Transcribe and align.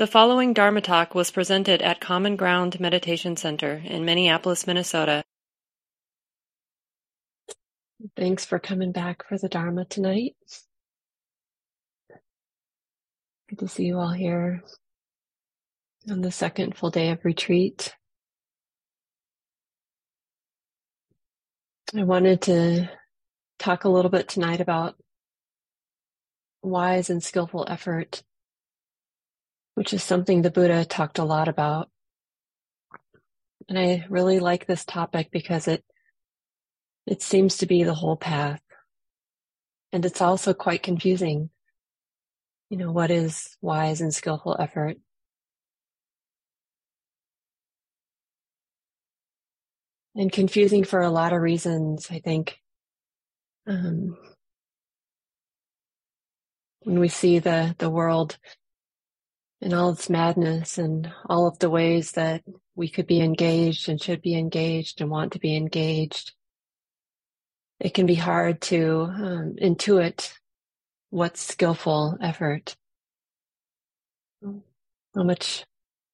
The 0.00 0.06
following 0.06 0.54
Dharma 0.54 0.80
talk 0.80 1.14
was 1.14 1.30
presented 1.30 1.82
at 1.82 2.00
Common 2.00 2.36
Ground 2.36 2.80
Meditation 2.80 3.36
Center 3.36 3.82
in 3.84 4.06
Minneapolis, 4.06 4.66
Minnesota. 4.66 5.22
Thanks 8.16 8.46
for 8.46 8.58
coming 8.58 8.92
back 8.92 9.28
for 9.28 9.36
the 9.36 9.50
Dharma 9.50 9.84
tonight. 9.84 10.36
Good 13.50 13.58
to 13.58 13.68
see 13.68 13.84
you 13.84 13.98
all 13.98 14.08
here 14.08 14.62
on 16.08 16.22
the 16.22 16.32
second 16.32 16.78
full 16.78 16.88
day 16.88 17.10
of 17.10 17.22
retreat. 17.22 17.94
I 21.94 22.04
wanted 22.04 22.40
to 22.40 22.88
talk 23.58 23.84
a 23.84 23.90
little 23.90 24.10
bit 24.10 24.28
tonight 24.28 24.62
about 24.62 24.96
wise 26.62 27.10
and 27.10 27.22
skillful 27.22 27.66
effort 27.68 28.22
which 29.80 29.94
is 29.94 30.02
something 30.02 30.42
the 30.42 30.50
Buddha 30.50 30.84
talked 30.84 31.18
a 31.18 31.24
lot 31.24 31.48
about. 31.48 31.88
And 33.66 33.78
I 33.78 34.04
really 34.10 34.38
like 34.38 34.66
this 34.66 34.84
topic 34.84 35.30
because 35.32 35.66
it 35.68 35.82
it 37.06 37.22
seems 37.22 37.56
to 37.56 37.66
be 37.66 37.82
the 37.82 37.94
whole 37.94 38.18
path. 38.18 38.60
And 39.90 40.04
it's 40.04 40.20
also 40.20 40.52
quite 40.52 40.82
confusing. 40.82 41.48
You 42.68 42.76
know, 42.76 42.92
what 42.92 43.10
is 43.10 43.56
wise 43.62 44.02
and 44.02 44.14
skillful 44.14 44.54
effort? 44.60 44.98
And 50.14 50.30
confusing 50.30 50.84
for 50.84 51.00
a 51.00 51.08
lot 51.08 51.32
of 51.32 51.40
reasons, 51.40 52.08
I 52.10 52.18
think. 52.18 52.58
Um, 53.66 54.18
when 56.80 57.00
we 57.00 57.08
see 57.08 57.38
the, 57.38 57.74
the 57.78 57.88
world 57.88 58.36
in 59.60 59.74
all 59.74 59.90
its 59.90 60.08
madness 60.08 60.78
and 60.78 61.12
all 61.26 61.46
of 61.46 61.58
the 61.58 61.70
ways 61.70 62.12
that 62.12 62.42
we 62.74 62.88
could 62.88 63.06
be 63.06 63.20
engaged 63.20 63.88
and 63.88 64.00
should 64.00 64.22
be 64.22 64.36
engaged 64.36 65.00
and 65.00 65.10
want 65.10 65.32
to 65.32 65.38
be 65.38 65.54
engaged. 65.56 66.32
It 67.78 67.94
can 67.94 68.06
be 68.06 68.14
hard 68.14 68.60
to 68.62 69.02
um, 69.02 69.56
intuit 69.60 70.32
what's 71.10 71.40
skillful 71.40 72.16
effort. 72.22 72.76
How 74.42 75.22
much 75.22 75.66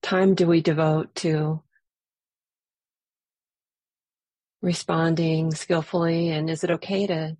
time 0.02 0.34
do 0.34 0.46
we 0.46 0.60
devote 0.60 1.14
to 1.16 1.62
responding 4.62 5.52
skillfully? 5.52 6.30
And 6.30 6.48
is 6.48 6.64
it 6.64 6.70
okay 6.70 7.06
to 7.06 7.36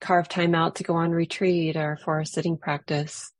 carve 0.00 0.28
time 0.28 0.54
out 0.54 0.76
to 0.76 0.84
go 0.84 0.94
on 0.94 1.10
retreat 1.10 1.76
or 1.76 1.98
for 2.04 2.20
a 2.20 2.26
sitting 2.26 2.56
practice? 2.56 3.33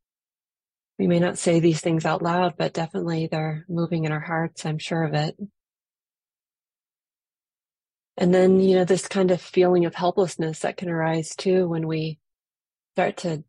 We 0.98 1.06
may 1.06 1.18
not 1.18 1.38
say 1.38 1.60
these 1.60 1.80
things 1.80 2.04
out 2.04 2.22
loud, 2.22 2.54
but 2.56 2.72
definitely 2.72 3.26
they're 3.26 3.64
moving 3.68 4.04
in 4.04 4.12
our 4.12 4.20
hearts. 4.20 4.64
I'm 4.64 4.78
sure 4.78 5.02
of 5.02 5.14
it. 5.14 5.36
And 8.16 8.32
then, 8.32 8.60
you 8.60 8.76
know, 8.76 8.84
this 8.84 9.08
kind 9.08 9.32
of 9.32 9.40
feeling 9.40 9.86
of 9.86 9.94
helplessness 9.94 10.60
that 10.60 10.76
can 10.76 10.88
arise 10.88 11.34
too 11.34 11.68
when 11.68 11.88
we 11.88 12.18
start 12.94 13.16
to 13.18 13.42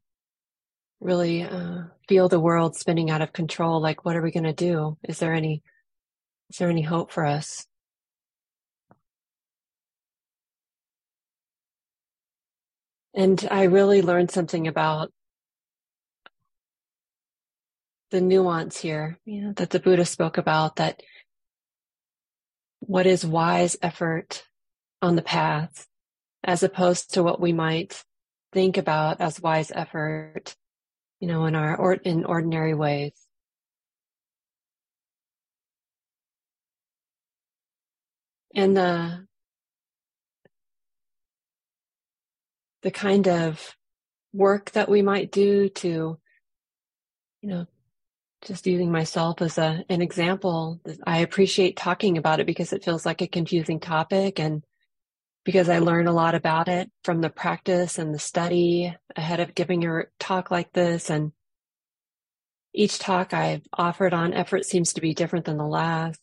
really 0.99 1.43
uh, 1.43 1.83
feel 2.09 2.29
the 2.29 2.39
world 2.39 2.75
spinning 2.75 3.11
out 3.11 3.21
of 3.21 3.31
control. 3.31 3.79
Like, 3.79 4.03
what 4.05 4.15
are 4.15 4.23
we 4.23 4.31
going 4.31 4.45
to 4.45 4.53
do? 4.53 4.97
Is 5.03 5.19
there 5.19 5.33
any, 5.33 5.61
is 6.49 6.57
there 6.57 6.69
any 6.69 6.81
hope 6.81 7.11
for 7.11 7.25
us? 7.25 7.67
And 13.13 13.47
I 13.51 13.63
really 13.63 14.01
learned 14.01 14.31
something 14.31 14.67
about 14.67 15.13
the 18.11 18.21
nuance 18.21 18.77
here 18.77 19.19
you 19.25 19.41
know, 19.41 19.53
that 19.53 19.71
the 19.71 19.79
Buddha 19.79 20.05
spoke 20.05 20.37
about 20.37 20.77
that 20.77 21.01
what 22.79 23.05
is 23.05 23.25
wise 23.25 23.75
effort 23.81 24.45
on 25.01 25.15
the 25.15 25.21
path 25.21 25.87
as 26.43 26.61
opposed 26.63 27.13
to 27.13 27.23
what 27.23 27.41
we 27.41 27.51
might 27.51 28.03
think 28.53 28.77
about 28.77 29.19
as 29.19 29.41
wise 29.41 29.71
effort, 29.73 30.55
you 31.19 31.27
know, 31.27 31.45
in 31.45 31.55
our 31.55 31.75
or 31.75 31.93
in 31.93 32.23
ordinary 32.23 32.73
ways. 32.73 33.13
And 38.53 38.77
the 38.77 39.27
the 42.83 42.91
kind 42.91 43.27
of 43.27 43.75
work 44.31 44.71
that 44.71 44.87
we 44.87 45.01
might 45.01 45.31
do 45.31 45.69
to, 45.69 46.19
you 47.41 47.49
know, 47.49 47.65
just 48.45 48.67
using 48.67 48.91
myself 48.91 49.41
as 49.41 49.57
a, 49.57 49.83
an 49.89 50.01
example, 50.01 50.79
I 51.05 51.19
appreciate 51.19 51.75
talking 51.75 52.17
about 52.17 52.39
it 52.39 52.45
because 52.45 52.71
it 52.71 52.83
feels 52.83 53.05
like 53.05 53.21
a 53.21 53.27
confusing 53.27 53.79
topic 53.79 54.39
and 54.39 54.63
because 55.43 55.69
I 55.69 55.79
learn 55.79 56.07
a 56.07 56.13
lot 56.13 56.35
about 56.35 56.67
it 56.67 56.89
from 57.03 57.21
the 57.21 57.29
practice 57.29 57.97
and 57.97 58.13
the 58.13 58.19
study 58.19 58.95
ahead 59.15 59.39
of 59.39 59.55
giving 59.55 59.85
a 59.85 60.03
talk 60.19 60.51
like 60.51 60.71
this. 60.73 61.09
And 61.09 61.31
each 62.73 62.99
talk 62.99 63.33
I've 63.33 63.61
offered 63.73 64.13
on 64.13 64.33
effort 64.33 64.65
seems 64.65 64.93
to 64.93 65.01
be 65.01 65.13
different 65.13 65.45
than 65.45 65.57
the 65.57 65.67
last. 65.67 66.19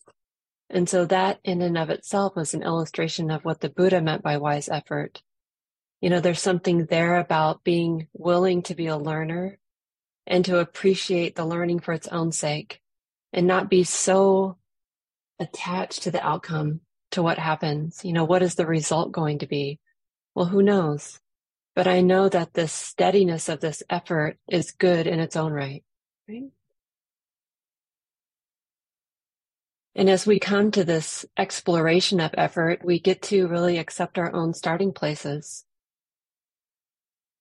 And 0.70 0.88
so 0.88 1.04
that 1.06 1.38
in 1.44 1.60
and 1.60 1.76
of 1.76 1.90
itself 1.90 2.34
was 2.34 2.54
an 2.54 2.62
illustration 2.62 3.30
of 3.30 3.44
what 3.44 3.60
the 3.60 3.68
Buddha 3.68 4.00
meant 4.00 4.22
by 4.22 4.38
wise 4.38 4.68
effort. 4.68 5.22
You 6.00 6.10
know, 6.10 6.20
there's 6.20 6.40
something 6.40 6.86
there 6.86 7.18
about 7.18 7.62
being 7.62 8.08
willing 8.12 8.62
to 8.62 8.74
be 8.74 8.86
a 8.86 8.96
learner 8.96 9.58
and 10.26 10.44
to 10.44 10.58
appreciate 10.58 11.34
the 11.34 11.44
learning 11.44 11.80
for 11.80 11.92
its 11.92 12.08
own 12.08 12.32
sake 12.32 12.80
and 13.32 13.46
not 13.46 13.70
be 13.70 13.84
so 13.84 14.56
attached 15.38 16.02
to 16.02 16.10
the 16.10 16.24
outcome, 16.24 16.80
to 17.10 17.22
what 17.22 17.38
happens. 17.38 18.04
You 18.04 18.12
know, 18.12 18.24
what 18.24 18.42
is 18.42 18.54
the 18.54 18.66
result 18.66 19.12
going 19.12 19.38
to 19.40 19.46
be? 19.46 19.78
Well, 20.34 20.46
who 20.46 20.62
knows? 20.62 21.20
But 21.74 21.86
I 21.86 22.00
know 22.00 22.28
that 22.28 22.54
the 22.54 22.68
steadiness 22.68 23.48
of 23.48 23.60
this 23.60 23.82
effort 23.88 24.38
is 24.48 24.72
good 24.72 25.06
in 25.06 25.20
its 25.20 25.36
own 25.36 25.52
right. 25.52 25.82
Right. 26.28 26.50
And 29.94 30.08
as 30.08 30.26
we 30.26 30.38
come 30.38 30.70
to 30.70 30.84
this 30.84 31.26
exploration 31.36 32.20
of 32.20 32.34
effort, 32.38 32.84
we 32.84 32.98
get 32.98 33.22
to 33.22 33.46
really 33.46 33.78
accept 33.78 34.18
our 34.18 34.34
own 34.34 34.54
starting 34.54 34.92
places. 34.92 35.64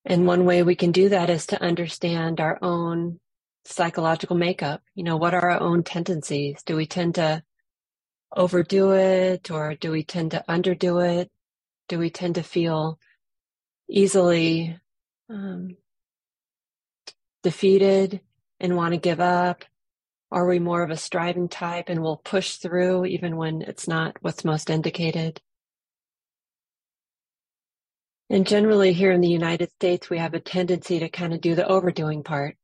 And 0.06 0.26
one 0.26 0.46
way 0.46 0.64
we 0.64 0.76
can 0.76 0.92
do 0.92 1.10
that 1.10 1.30
is 1.30 1.46
to 1.48 1.62
understand 1.62 2.40
our 2.40 2.58
own 2.62 3.20
psychological 3.66 4.36
makeup. 4.36 4.82
You 4.96 5.04
know, 5.04 5.18
what 5.18 5.34
are 5.34 5.52
our 5.52 5.60
own 5.62 5.84
tendencies? 5.84 6.64
Do 6.64 6.76
we 6.76 6.86
tend 6.86 7.16
to 7.16 7.44
overdo 8.36 8.92
it 8.92 9.52
or 9.52 9.76
do 9.76 9.92
we 9.92 10.04
tend 10.04 10.32
to 10.32 10.44
underdo 10.50 11.22
it? 11.22 11.30
Do 11.88 12.00
we 12.00 12.10
tend 12.10 12.36
to 12.36 12.44
feel 12.44 12.98
easily 13.90 14.78
um, 15.30 15.78
defeated 17.44 18.22
and 18.60 18.76
want 18.76 18.94
to 18.94 19.00
give 19.00 19.20
up? 19.20 19.66
Are 20.32 20.48
we 20.48 20.60
more 20.60 20.82
of 20.82 20.92
a 20.92 20.98
striving 20.98 21.50
type 21.50 21.90
and 21.90 22.02
will 22.02 22.18
push 22.18 22.56
through 22.56 23.06
even 23.06 23.36
when 23.36 23.62
it's 23.62 23.88
not 23.88 24.18
what's 24.22 24.46
most 24.46 24.70
indicated? 24.70 25.42
And 28.32 28.48
generally 28.48 28.94
here 28.94 29.12
in 29.12 29.20
the 29.20 29.28
United 29.28 29.72
States, 29.72 30.10
we 30.10 30.18
have 30.18 30.34
a 30.34 30.40
tendency 30.40 31.00
to 31.00 31.10
kind 31.10 31.34
of 31.34 31.42
do 31.42 31.54
the 31.54 31.68
overdoing 31.68 32.24
part, 32.24 32.56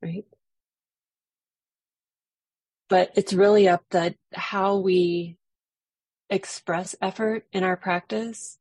right? 0.00 0.24
But 2.88 3.10
it's 3.16 3.32
really 3.32 3.66
up 3.66 3.82
that 3.90 4.14
how 4.32 4.76
we 4.76 5.36
express 6.30 6.94
effort 7.02 7.46
in 7.52 7.64
our 7.64 7.76
practice 7.76 8.58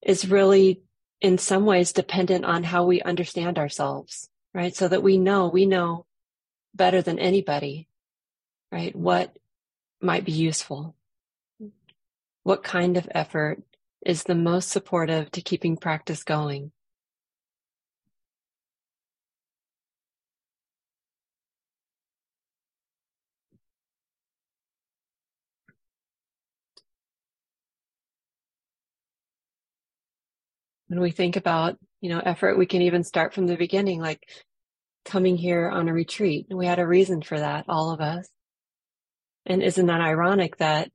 is 0.00 0.26
really 0.26 0.80
in 1.20 1.36
some 1.36 1.66
ways 1.66 1.92
dependent 1.92 2.46
on 2.46 2.62
how 2.62 2.86
we 2.86 3.02
understand 3.02 3.58
ourselves, 3.58 4.30
right? 4.54 4.74
So 4.74 4.88
that 4.88 5.02
we 5.02 5.18
know, 5.18 5.48
we 5.48 5.66
know 5.66 6.06
better 6.74 7.02
than 7.02 7.18
anybody, 7.18 7.88
right? 8.72 8.96
What 8.96 9.36
might 10.00 10.24
be 10.24 10.32
useful? 10.32 10.96
What 12.42 12.62
kind 12.64 12.96
of 12.96 13.06
effort 13.10 13.62
is 14.06 14.22
the 14.22 14.36
most 14.36 14.70
supportive 14.70 15.28
to 15.32 15.42
keeping 15.42 15.76
practice 15.76 16.22
going. 16.22 16.70
When 30.86 31.00
we 31.00 31.10
think 31.10 31.34
about, 31.34 31.76
you 32.00 32.10
know, 32.10 32.20
effort, 32.20 32.56
we 32.56 32.66
can 32.66 32.82
even 32.82 33.02
start 33.02 33.34
from 33.34 33.48
the 33.48 33.56
beginning, 33.56 34.00
like 34.00 34.20
coming 35.04 35.36
here 35.36 35.68
on 35.68 35.88
a 35.88 35.92
retreat. 35.92 36.46
We 36.48 36.66
had 36.66 36.78
a 36.78 36.86
reason 36.86 37.22
for 37.22 37.40
that, 37.40 37.64
all 37.68 37.90
of 37.90 38.00
us. 38.00 38.28
And 39.46 39.64
isn't 39.64 39.86
that 39.86 40.00
ironic 40.00 40.58
that 40.58 40.90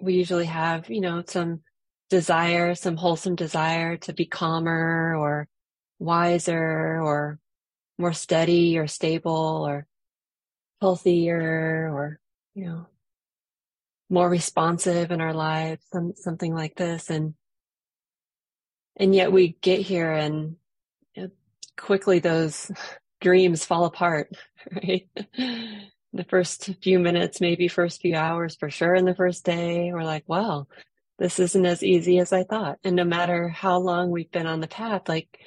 we 0.00 0.14
usually 0.14 0.46
have, 0.46 0.88
you 0.88 1.02
know, 1.02 1.22
some 1.26 1.60
desire, 2.08 2.74
some 2.74 2.96
wholesome 2.96 3.36
desire 3.36 3.96
to 3.98 4.12
be 4.12 4.26
calmer 4.26 5.14
or 5.16 5.48
wiser 5.98 7.00
or 7.02 7.38
more 7.98 8.12
steady 8.12 8.78
or 8.78 8.86
stable 8.86 9.66
or 9.66 9.86
healthier 10.80 11.90
or, 11.92 12.20
you 12.54 12.66
know, 12.66 12.86
more 14.10 14.28
responsive 14.28 15.10
in 15.10 15.20
our 15.20 15.34
lives, 15.34 15.84
some, 15.92 16.14
something 16.16 16.54
like 16.54 16.76
this. 16.76 17.10
And, 17.10 17.34
and 18.96 19.14
yet 19.14 19.32
we 19.32 19.56
get 19.60 19.80
here 19.80 20.12
and 20.12 20.56
quickly 21.78 22.18
those 22.18 22.70
dreams 23.20 23.64
fall 23.64 23.86
apart, 23.86 24.30
right? 24.72 25.08
the 26.12 26.24
first 26.24 26.70
few 26.82 26.98
minutes, 26.98 27.40
maybe 27.40 27.68
first 27.68 28.00
few 28.00 28.14
hours 28.14 28.56
for 28.56 28.70
sure 28.70 28.94
in 28.94 29.04
the 29.04 29.14
first 29.14 29.44
day, 29.44 29.90
we're 29.92 30.04
like, 30.04 30.28
wow, 30.28 30.66
this 31.18 31.38
isn't 31.40 31.66
as 31.66 31.82
easy 31.82 32.18
as 32.18 32.32
I 32.32 32.44
thought. 32.44 32.78
And 32.84 32.96
no 32.96 33.04
matter 33.04 33.48
how 33.48 33.78
long 33.78 34.10
we've 34.10 34.30
been 34.30 34.46
on 34.46 34.60
the 34.60 34.68
path, 34.68 35.08
like, 35.08 35.38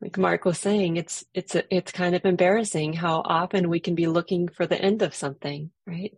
like 0.00 0.18
Mark 0.18 0.44
was 0.44 0.58
saying, 0.58 0.98
it's, 0.98 1.24
it's, 1.32 1.54
a, 1.54 1.64
it's 1.74 1.92
kind 1.92 2.14
of 2.14 2.26
embarrassing 2.26 2.92
how 2.92 3.22
often 3.24 3.70
we 3.70 3.80
can 3.80 3.94
be 3.94 4.06
looking 4.06 4.48
for 4.48 4.66
the 4.66 4.80
end 4.80 5.00
of 5.00 5.14
something, 5.14 5.70
right? 5.86 6.12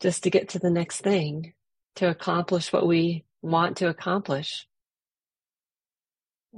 Just 0.00 0.24
to 0.24 0.30
get 0.30 0.50
to 0.50 0.58
the 0.58 0.70
next 0.70 1.00
thing, 1.00 1.54
to 1.96 2.10
accomplish 2.10 2.72
what 2.72 2.86
we 2.86 3.24
want 3.40 3.78
to 3.78 3.88
accomplish. 3.88 4.66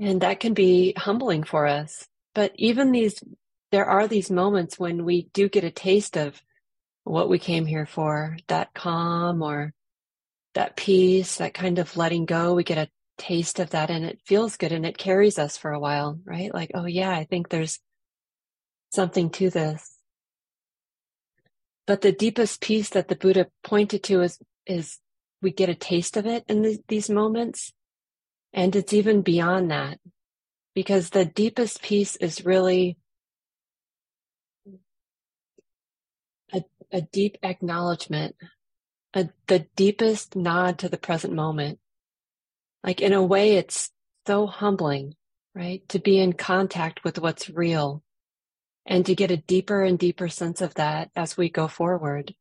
And 0.00 0.20
that 0.22 0.40
can 0.40 0.52
be 0.52 0.94
humbling 0.96 1.44
for 1.44 1.66
us. 1.66 2.08
But 2.34 2.52
even 2.56 2.90
these, 2.90 3.22
there 3.70 3.86
are 3.86 4.08
these 4.08 4.30
moments 4.30 4.78
when 4.78 5.04
we 5.04 5.28
do 5.32 5.48
get 5.48 5.64
a 5.64 5.70
taste 5.70 6.16
of 6.16 6.42
what 7.04 7.28
we 7.28 7.38
came 7.38 7.66
here 7.66 7.86
for, 7.86 8.36
that 8.48 8.74
calm 8.74 9.42
or 9.42 9.72
that 10.56 10.76
peace, 10.76 11.36
that 11.36 11.54
kind 11.54 11.78
of 11.78 11.96
letting 11.96 12.24
go. 12.24 12.54
We 12.54 12.64
get 12.64 12.78
a 12.78 12.90
taste 13.18 13.60
of 13.60 13.70
that 13.70 13.90
and 13.90 14.04
it 14.04 14.20
feels 14.24 14.56
good 14.56 14.72
and 14.72 14.84
it 14.84 14.98
carries 14.98 15.38
us 15.38 15.56
for 15.56 15.70
a 15.70 15.78
while, 15.78 16.18
right? 16.24 16.52
Like, 16.52 16.72
oh 16.74 16.86
yeah, 16.86 17.10
I 17.10 17.24
think 17.24 17.48
there's 17.48 17.78
something 18.92 19.30
to 19.30 19.50
this. 19.50 19.96
But 21.86 22.00
the 22.00 22.12
deepest 22.12 22.60
peace 22.60 22.90
that 22.90 23.08
the 23.08 23.16
Buddha 23.16 23.46
pointed 23.62 24.02
to 24.04 24.22
is, 24.22 24.38
is 24.66 24.98
we 25.40 25.52
get 25.52 25.68
a 25.68 25.74
taste 25.74 26.16
of 26.16 26.26
it 26.26 26.44
in 26.48 26.62
the, 26.62 26.78
these 26.88 27.08
moments. 27.08 27.72
And 28.52 28.74
it's 28.74 28.92
even 28.92 29.22
beyond 29.22 29.70
that 29.70 29.98
because 30.74 31.10
the 31.10 31.24
deepest 31.24 31.82
peace 31.82 32.16
is 32.16 32.44
really 32.44 32.96
a, 36.52 36.62
a 36.90 37.02
deep 37.02 37.36
acknowledgement, 37.42 38.34
a, 39.16 39.30
the 39.48 39.66
deepest 39.74 40.36
nod 40.36 40.78
to 40.78 40.88
the 40.88 40.98
present 40.98 41.32
moment. 41.32 41.80
Like 42.84 43.00
in 43.00 43.14
a 43.14 43.22
way, 43.22 43.56
it's 43.56 43.90
so 44.26 44.46
humbling, 44.46 45.14
right? 45.54 45.88
To 45.88 45.98
be 45.98 46.18
in 46.18 46.34
contact 46.34 47.02
with 47.02 47.18
what's 47.18 47.48
real 47.48 48.02
and 48.84 49.04
to 49.06 49.14
get 49.14 49.30
a 49.30 49.38
deeper 49.38 49.82
and 49.82 49.98
deeper 49.98 50.28
sense 50.28 50.60
of 50.60 50.74
that 50.74 51.10
as 51.16 51.36
we 51.36 51.48
go 51.48 51.66
forward. 51.66 52.34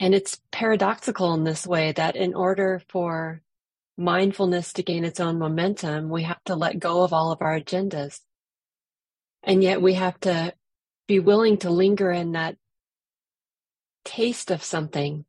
And 0.00 0.14
it's 0.14 0.40
paradoxical 0.50 1.32
in 1.34 1.44
this 1.44 1.66
way 1.66 1.92
that 1.92 2.16
in 2.16 2.34
order 2.34 2.82
for 2.88 3.40
mindfulness 3.96 4.72
to 4.74 4.82
gain 4.82 5.04
its 5.04 5.20
own 5.20 5.38
momentum, 5.38 6.08
we 6.08 6.24
have 6.24 6.42
to 6.44 6.56
let 6.56 6.78
go 6.78 7.02
of 7.02 7.12
all 7.12 7.32
of 7.32 7.40
our 7.40 7.58
agendas. 7.58 8.20
And 9.44 9.62
yet 9.62 9.80
we 9.80 9.94
have 9.94 10.18
to 10.20 10.54
be 11.06 11.20
willing 11.20 11.58
to 11.58 11.70
linger 11.70 12.10
in 12.10 12.32
that 12.32 12.56
taste 14.08 14.50
of 14.50 14.64
something 14.64 15.26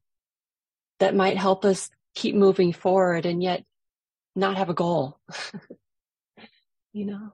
that 1.00 1.14
might 1.14 1.38
help 1.38 1.66
us 1.66 1.90
keep 2.16 2.34
moving 2.34 2.72
forward 2.72 3.26
and 3.26 3.44
yet 3.44 3.66
not 4.36 4.58
have 4.58 4.70
a 4.70 4.74
goal. 4.74 5.20
you 6.94 7.06
know? 7.06 7.34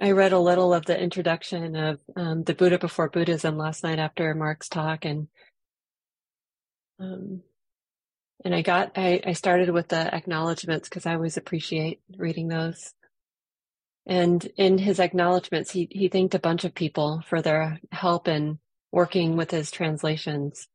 I 0.00 0.10
read 0.10 0.32
a 0.32 0.38
little 0.38 0.74
of 0.74 0.84
the 0.84 1.00
introduction 1.00 1.74
of 1.74 2.00
um, 2.16 2.42
the 2.44 2.54
Buddha 2.54 2.78
before 2.78 3.08
Buddhism 3.08 3.56
last 3.56 3.82
night 3.82 3.98
after 3.98 4.34
Mark's 4.34 4.68
talk, 4.68 5.04
and 5.04 5.28
um, 6.98 7.42
and 8.44 8.54
I 8.54 8.62
got, 8.62 8.92
I, 8.96 9.20
I 9.24 9.32
started 9.34 9.70
with 9.70 9.88
the 9.88 10.12
acknowledgments 10.14 10.88
because 10.88 11.06
I 11.06 11.14
always 11.14 11.36
appreciate 11.36 12.00
reading 12.16 12.48
those. 12.48 12.92
And 14.06 14.44
in 14.56 14.78
his 14.78 14.98
acknowledgments, 14.98 15.70
he, 15.70 15.88
he 15.90 16.08
thanked 16.08 16.34
a 16.34 16.40
bunch 16.40 16.64
of 16.64 16.74
people 16.74 17.22
for 17.26 17.40
their 17.40 17.78
help 17.92 18.26
in 18.26 18.58
working 18.90 19.36
with 19.36 19.50
his 19.50 19.70
translations 19.70 20.68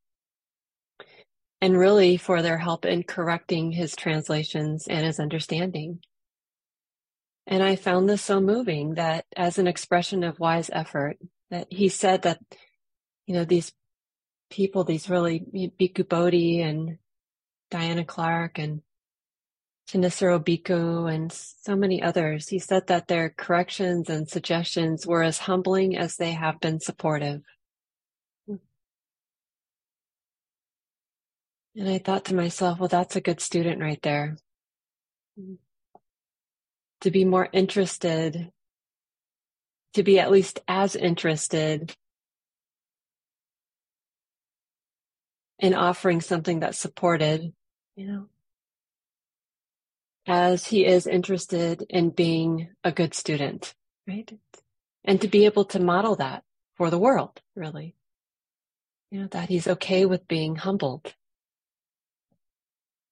and 1.61 1.77
really 1.77 2.17
for 2.17 2.41
their 2.41 2.57
help 2.57 2.85
in 2.85 3.03
correcting 3.03 3.71
his 3.71 3.95
translations 3.95 4.87
and 4.87 5.05
his 5.05 5.19
understanding. 5.19 5.99
And 7.45 7.63
I 7.63 7.75
found 7.75 8.09
this 8.09 8.21
so 8.21 8.39
moving 8.39 8.95
that 8.95 9.25
as 9.35 9.57
an 9.57 9.67
expression 9.67 10.23
of 10.23 10.39
wise 10.39 10.69
effort, 10.71 11.17
that 11.49 11.67
he 11.69 11.89
said 11.89 12.23
that, 12.23 12.39
you 13.25 13.33
know, 13.33 13.45
these 13.45 13.71
people, 14.49 14.83
these 14.83 15.09
really 15.09 15.39
Bhikkhu 15.39 16.07
Bodhi 16.07 16.61
and 16.61 16.97
Diana 17.71 18.03
Clark 18.03 18.59
and 18.59 18.81
Thanissaro 19.89 20.43
Bhikkhu 20.43 21.13
and 21.13 21.31
so 21.31 21.75
many 21.75 22.01
others. 22.01 22.49
He 22.49 22.59
said 22.59 22.87
that 22.87 23.07
their 23.07 23.29
corrections 23.29 24.09
and 24.09 24.27
suggestions 24.27 25.07
were 25.07 25.23
as 25.23 25.37
humbling 25.39 25.97
as 25.97 26.17
they 26.17 26.31
have 26.31 26.59
been 26.59 26.79
supportive. 26.81 27.41
And 31.77 31.87
I 31.87 31.99
thought 31.99 32.25
to 32.25 32.35
myself, 32.35 32.79
well, 32.79 32.89
that's 32.89 33.15
a 33.15 33.21
good 33.21 33.39
student 33.39 33.79
right 33.79 34.01
there. 34.01 34.37
To 37.01 37.11
be 37.11 37.23
more 37.23 37.47
interested, 37.53 38.51
to 39.93 40.03
be 40.03 40.19
at 40.19 40.31
least 40.31 40.59
as 40.67 40.95
interested 40.95 41.95
in 45.59 45.75
offering 45.75 46.19
something 46.21 46.61
that's 46.61 46.79
supported, 46.79 47.53
you 47.95 48.07
know, 48.07 48.27
as 50.27 50.67
he 50.67 50.85
is 50.85 51.07
interested 51.07 51.85
in 51.89 52.09
being 52.09 52.69
a 52.83 52.91
good 52.91 53.13
student, 53.13 53.73
right? 54.05 54.37
And 55.05 55.21
to 55.21 55.27
be 55.27 55.45
able 55.45 55.65
to 55.65 55.79
model 55.79 56.17
that 56.17 56.43
for 56.75 56.89
the 56.89 56.99
world, 56.99 57.41
really. 57.55 57.95
You 59.09 59.21
know, 59.21 59.27
that 59.27 59.47
he's 59.47 59.67
okay 59.67 60.05
with 60.05 60.27
being 60.27 60.57
humbled, 60.57 61.13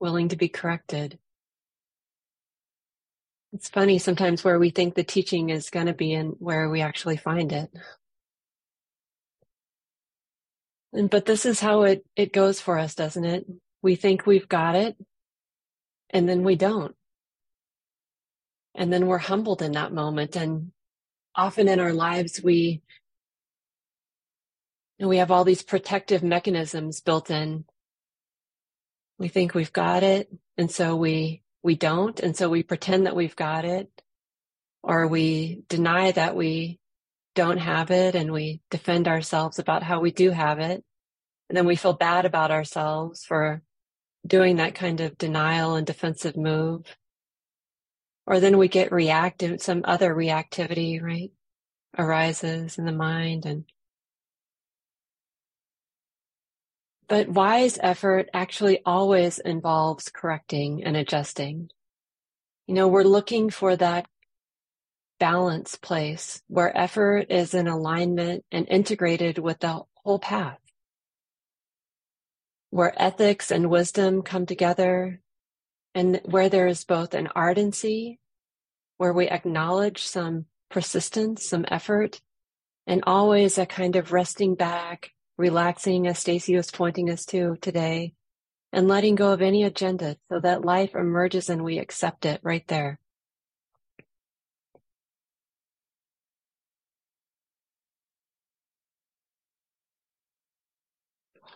willing 0.02 0.28
to 0.30 0.36
be 0.36 0.50
corrected. 0.50 1.18
It's 3.54 3.70
funny 3.70 3.98
sometimes 3.98 4.44
where 4.44 4.60
we 4.60 4.70
think 4.70 4.96
the 4.96 5.06
teaching 5.06 5.50
is 5.50 5.70
going 5.70 5.86
to 5.86 5.94
be 5.94 6.14
and 6.14 6.36
where 6.40 6.70
we 6.70 6.82
actually 6.82 7.16
find 7.16 7.54
it. 7.54 7.72
And, 10.92 11.10
but 11.10 11.26
this 11.26 11.46
is 11.46 11.62
how 11.62 11.84
it, 11.84 12.06
it 12.18 12.34
goes 12.34 12.60
for 12.60 12.78
us, 12.78 12.94
doesn't 12.94 13.24
it? 13.24 13.46
We 13.82 13.96
think 13.96 14.26
we've 14.26 14.50
got 14.50 14.76
it 14.76 14.98
and 16.10 16.28
then 16.28 16.44
we 16.44 16.58
don't. 16.58 16.94
And 18.76 18.92
then 18.92 19.08
we're 19.08 19.18
humbled 19.18 19.62
in 19.62 19.72
that 19.74 19.94
moment. 19.94 20.36
And 20.36 20.72
often 21.36 21.68
in 21.68 21.80
our 21.80 21.94
lives, 21.94 22.42
we, 22.44 22.82
we 25.00 25.18
have 25.18 25.32
all 25.32 25.44
these 25.44 25.64
protective 25.64 26.24
mechanisms 26.24 27.02
built 27.02 27.32
in. 27.32 27.66
We 29.18 29.30
think 29.30 29.54
we've 29.54 29.74
got 29.74 30.04
it. 30.04 30.30
And 30.58 30.70
so 30.70 30.96
we, 30.96 31.42
we 31.64 31.76
don't. 31.76 32.20
And 32.20 32.36
so 32.36 32.50
we 32.50 32.64
pretend 32.64 33.06
that 33.06 33.16
we've 33.16 33.36
got 33.36 33.66
it 33.66 33.90
or 34.84 35.08
we 35.08 35.64
deny 35.68 36.12
that 36.12 36.36
we 36.36 36.80
don't 37.34 37.58
have 37.58 37.92
it 37.92 38.16
and 38.16 38.32
we 38.32 38.62
defend 38.70 39.08
ourselves 39.08 39.58
about 39.58 39.84
how 39.84 40.00
we 40.00 40.12
do 40.12 40.32
have 40.32 40.60
it. 40.60 40.84
And 41.50 41.58
then 41.58 41.66
we 41.66 41.76
feel 41.76 41.94
bad 41.94 42.26
about 42.26 42.52
ourselves 42.52 43.24
for 43.26 43.62
doing 44.26 44.58
that 44.58 44.76
kind 44.76 45.02
of 45.02 45.18
denial 45.18 45.76
and 45.76 45.86
defensive 45.86 46.36
move. 46.36 46.96
Or 48.28 48.40
then 48.40 48.58
we 48.58 48.68
get 48.68 48.92
reactive, 48.92 49.62
some 49.62 49.82
other 49.86 50.14
reactivity, 50.14 51.02
right? 51.02 51.32
Arises 51.98 52.78
in 52.78 52.86
the 52.86 52.92
mind 52.92 53.46
and 53.46 53.66
But 57.08 57.30
wise 57.30 57.78
effort 57.82 58.30
actually 58.34 58.80
always 58.84 59.38
involves 59.38 60.10
correcting 60.10 60.84
and 60.84 60.98
adjusting. 60.98 61.70
You 62.66 62.74
know, 62.74 62.88
we're 62.88 63.04
looking 63.04 63.52
for 63.52 63.76
that 63.76 64.08
balance 65.20 65.76
place 65.76 66.42
where 66.48 66.76
effort 66.76 67.28
is 67.30 67.54
in 67.54 67.68
alignment 67.68 68.44
and 68.52 68.68
integrated 68.68 69.38
with 69.38 69.60
the 69.60 69.84
whole 70.04 70.20
path, 70.20 70.60
where 72.72 73.00
ethics 73.00 73.52
and 73.52 73.70
wisdom 73.70 74.24
come 74.24 74.48
together 74.48 75.22
and 75.96 76.20
where 76.26 76.50
there 76.50 76.68
is 76.68 76.84
both 76.84 77.14
an 77.14 77.30
ardency, 77.36 78.20
where 78.98 79.14
we 79.14 79.30
acknowledge 79.30 80.04
some 80.04 80.46
persistence, 80.70 81.48
some 81.48 81.66
effort, 81.70 82.22
and 82.86 83.02
always 83.08 83.58
a 83.58 83.66
kind 83.66 83.96
of 83.96 84.12
resting 84.12 84.56
back, 84.56 85.12
relaxing, 85.38 86.06
as 86.06 86.20
Stacy 86.20 86.56
was 86.56 86.70
pointing 86.70 87.10
us 87.10 87.26
to 87.28 87.56
today, 87.62 88.14
and 88.74 88.90
letting 88.90 89.16
go 89.16 89.32
of 89.32 89.42
any 89.42 89.64
agenda 89.64 90.18
so 90.30 90.40
that 90.42 90.66
life 90.66 90.94
emerges 90.96 91.50
and 91.50 91.64
we 91.64 91.80
accept 91.80 92.26
it 92.26 92.42
right 92.44 92.68
there. 92.68 93.00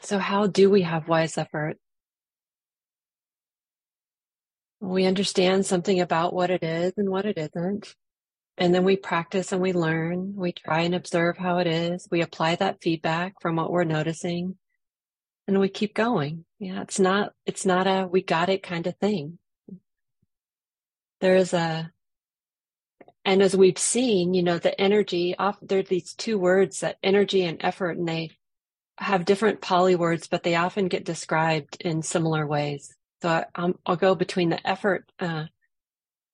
So, 0.01 0.17
how 0.17 0.47
do 0.47 0.69
we 0.69 0.83
have 0.83 1.09
wise 1.09 1.37
effort? 1.37 1.77
We 4.79 5.05
understand 5.05 5.65
something 5.65 5.99
about 5.99 6.33
what 6.33 6.49
it 6.49 6.63
is 6.63 6.93
and 6.97 7.09
what 7.09 7.25
it 7.25 7.37
isn't. 7.37 7.93
And 8.57 8.73
then 8.73 8.83
we 8.83 8.97
practice 8.97 9.51
and 9.51 9.61
we 9.61 9.73
learn. 9.73 10.33
We 10.35 10.51
try 10.51 10.81
and 10.81 10.95
observe 10.95 11.37
how 11.37 11.59
it 11.59 11.67
is. 11.67 12.07
We 12.11 12.21
apply 12.21 12.55
that 12.55 12.81
feedback 12.81 13.41
from 13.41 13.55
what 13.55 13.71
we're 13.71 13.83
noticing 13.83 14.57
and 15.49 15.59
we 15.59 15.67
keep 15.67 15.95
going. 15.95 16.45
Yeah, 16.59 16.81
it's 16.81 16.99
not, 16.99 17.33
it's 17.45 17.65
not 17.65 17.87
a 17.87 18.07
we 18.07 18.21
got 18.21 18.49
it 18.49 18.61
kind 18.61 18.85
of 18.85 18.95
thing. 18.97 19.39
There 21.21 21.35
is 21.35 21.53
a, 21.53 21.91
and 23.25 23.41
as 23.41 23.55
we've 23.55 23.77
seen, 23.77 24.33
you 24.33 24.43
know, 24.43 24.59
the 24.59 24.79
energy 24.79 25.35
off, 25.37 25.57
there 25.61 25.79
are 25.79 25.83
these 25.83 26.13
two 26.13 26.37
words 26.37 26.81
that 26.81 26.97
energy 27.01 27.43
and 27.43 27.57
effort, 27.61 27.97
and 27.97 28.07
they 28.07 28.31
have 28.99 29.25
different 29.25 29.59
Pali 29.59 29.95
words, 29.95 30.27
but 30.27 30.43
they 30.43 30.55
often 30.55 30.87
get 30.87 31.03
described 31.03 31.77
in 31.81 32.03
similar 32.03 32.45
ways. 32.45 32.95
So 33.21 33.29
I, 33.29 33.45
um, 33.55 33.77
go 33.97 34.15
between 34.15 34.49
the 34.49 34.67
effort, 34.67 35.11
uh, 35.19 35.45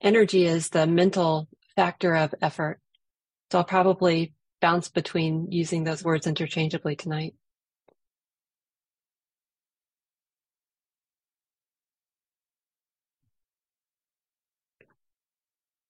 energy 0.01 0.45
is 0.45 0.69
the 0.69 0.85
mental 0.85 1.47
factor 1.75 2.15
of 2.15 2.35
effort. 2.41 2.79
So 3.51 3.59
I'll 3.59 3.63
probably 3.63 4.33
bounce 4.61 4.89
between 4.89 5.51
using 5.51 5.83
those 5.83 6.03
words 6.03 6.27
interchangeably 6.27 6.95
tonight. 6.95 7.33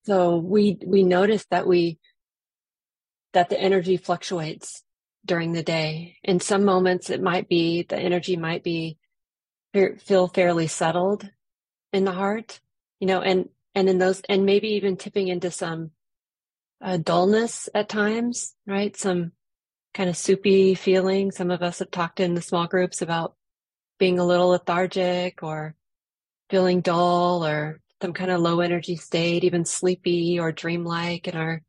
So 0.05 0.37
we, 0.37 0.77
we 0.85 1.03
notice 1.03 1.45
that 1.49 1.67
we, 1.67 1.97
that 3.33 3.49
the 3.49 3.59
energy 3.59 3.97
fluctuates 3.97 4.83
during 5.25 5.53
the 5.53 5.63
day. 5.63 6.17
In 6.23 6.39
some 6.39 6.63
moments, 6.63 7.09
it 7.09 7.21
might 7.21 7.49
be, 7.49 7.83
the 7.83 7.97
energy 7.97 8.37
might 8.37 8.63
be, 8.63 8.97
feel 9.97 10.27
fairly 10.27 10.67
settled 10.67 11.29
in 11.93 12.05
the 12.05 12.11
heart, 12.11 12.59
you 12.99 13.07
know, 13.07 13.21
and, 13.21 13.49
and 13.73 13.89
in 13.89 13.97
those, 13.97 14.21
and 14.29 14.45
maybe 14.45 14.69
even 14.69 14.97
tipping 14.97 15.27
into 15.27 15.51
some 15.51 15.91
uh, 16.81 16.97
dullness 16.97 17.69
at 17.73 17.89
times, 17.89 18.55
right? 18.65 18.95
Some 18.95 19.31
kind 19.93 20.09
of 20.09 20.17
soupy 20.17 20.75
feeling. 20.75 21.31
Some 21.31 21.51
of 21.51 21.61
us 21.61 21.79
have 21.79 21.91
talked 21.91 22.19
in 22.19 22.35
the 22.35 22.41
small 22.41 22.67
groups 22.67 23.01
about 23.01 23.35
being 23.97 24.19
a 24.19 24.25
little 24.25 24.49
lethargic 24.49 25.41
or 25.41 25.75
feeling 26.49 26.81
dull 26.81 27.45
or 27.45 27.81
some 28.01 28.13
kind 28.13 28.29
of 28.29 28.41
low 28.41 28.59
energy 28.59 28.97
state, 28.97 29.43
even 29.43 29.65
sleepy 29.65 30.39
or 30.39 30.51
dreamlike 30.51 31.27
in 31.27 31.35
our 31.35 31.61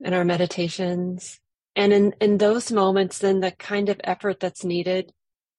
in 0.00 0.14
our 0.14 0.24
meditations. 0.24 1.40
And 1.74 1.92
in, 1.92 2.14
in 2.20 2.38
those 2.38 2.72
moments, 2.72 3.18
then 3.18 3.40
the 3.40 3.52
kind 3.52 3.88
of 3.88 4.00
effort 4.02 4.40
that's 4.40 4.64
needed 4.64 5.12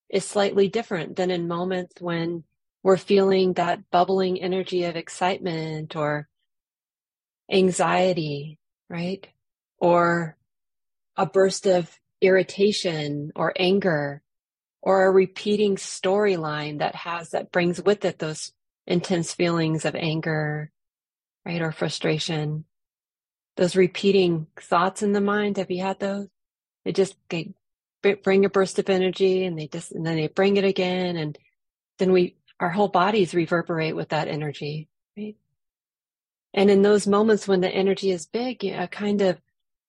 is 0.09 0.25
slightly 0.25 0.67
different 0.67 1.15
than 1.15 1.31
in 1.31 1.47
moments 1.47 2.01
when 2.01 2.43
we're 2.83 2.97
feeling 2.97 3.53
that 3.53 3.89
bubbling 3.91 4.41
energy 4.41 4.85
of 4.85 4.95
excitement 4.95 5.95
or 5.95 6.27
anxiety, 7.51 8.57
right? 8.89 9.27
Or 9.77 10.37
a 11.17 11.25
burst 11.25 11.67
of 11.67 11.99
irritation 12.21 13.31
or 13.35 13.53
anger 13.57 14.21
or 14.81 15.05
a 15.05 15.11
repeating 15.11 15.75
storyline 15.75 16.79
that 16.79 16.95
has, 16.95 17.31
that 17.31 17.51
brings 17.51 17.81
with 17.81 18.05
it 18.05 18.19
those 18.19 18.53
intense 18.87 19.33
feelings 19.33 19.83
of 19.85 19.95
anger, 19.95 20.71
right? 21.45 21.61
Or 21.61 21.71
frustration. 21.71 22.65
Those 23.57 23.75
repeating 23.75 24.47
thoughts 24.55 25.03
in 25.03 25.11
the 25.11 25.21
mind. 25.21 25.57
Have 25.57 25.69
you 25.69 25.83
had 25.83 25.99
those? 25.99 26.27
It 26.85 26.95
just, 26.95 27.15
bring 28.01 28.45
a 28.45 28.49
burst 28.49 28.79
of 28.79 28.89
energy 28.89 29.45
and 29.45 29.57
they 29.57 29.67
just, 29.67 29.91
and 29.91 30.05
then 30.05 30.15
they 30.15 30.27
bring 30.27 30.57
it 30.57 30.63
again. 30.63 31.17
And 31.17 31.37
then 31.97 32.11
we, 32.11 32.35
our 32.59 32.69
whole 32.69 32.87
bodies 32.87 33.33
reverberate 33.33 33.95
with 33.95 34.09
that 34.09 34.27
energy, 34.27 34.89
right? 35.17 35.35
And 36.53 36.69
in 36.69 36.81
those 36.81 37.07
moments 37.07 37.47
when 37.47 37.61
the 37.61 37.69
energy 37.69 38.11
is 38.11 38.25
big, 38.25 38.63
a 38.65 38.87
kind 38.87 39.21
of 39.21 39.39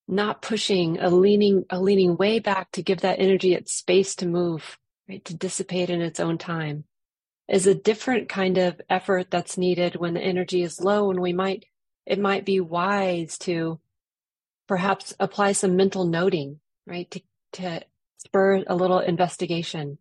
not 0.07 0.43
pushing, 0.43 0.99
a 0.99 1.09
leaning, 1.09 1.65
a 1.71 1.81
leaning 1.81 2.17
way 2.17 2.39
back 2.39 2.71
to 2.73 2.83
give 2.83 3.01
that 3.01 3.21
energy 3.21 3.55
its 3.55 3.73
space 3.73 4.15
to 4.17 4.27
move, 4.27 4.79
right? 5.09 5.25
To 5.25 5.35
dissipate 5.35 5.91
in 5.91 6.03
its 6.03 6.21
own 6.21 6.37
time 6.37 6.85
is 7.51 7.67
a 7.67 7.75
different 7.75 8.29
kind 8.29 8.59
of 8.59 8.81
effort 8.89 9.31
that's 9.31 9.59
needed 9.59 9.97
when 9.97 10.15
the 10.15 10.21
energy 10.21 10.63
is 10.63 10.81
low 10.81 11.11
and 11.11 11.21
we 11.21 11.33
might 11.33 11.67
it 12.07 12.19
might 12.19 12.47
be 12.47 12.61
wise 12.61 13.37
to 13.39 13.79
perhaps 14.69 15.13
apply 15.21 15.53
some 15.53 15.77
mental 15.77 16.05
noting 16.05 16.61
right 16.87 17.11
to 17.11 17.21
to 17.53 17.83
spur 18.21 18.63
a 18.67 18.75
little 18.75 18.99
investigation 18.99 19.99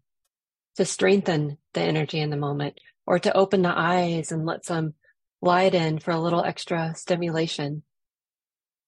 to 0.76 0.86
strengthen 0.86 1.58
the 1.74 1.82
energy 1.82 2.20
in 2.20 2.30
the 2.30 2.38
moment 2.38 2.80
or 3.06 3.20
to 3.20 3.36
open 3.36 3.62
the 3.62 3.74
eyes 3.76 4.32
and 4.32 4.46
let 4.46 4.66
some 4.66 4.94
light 5.42 5.74
in 5.74 6.00
for 6.00 6.12
a 6.12 6.20
little 6.20 6.44
extra 6.44 6.94
stimulation 6.96 7.84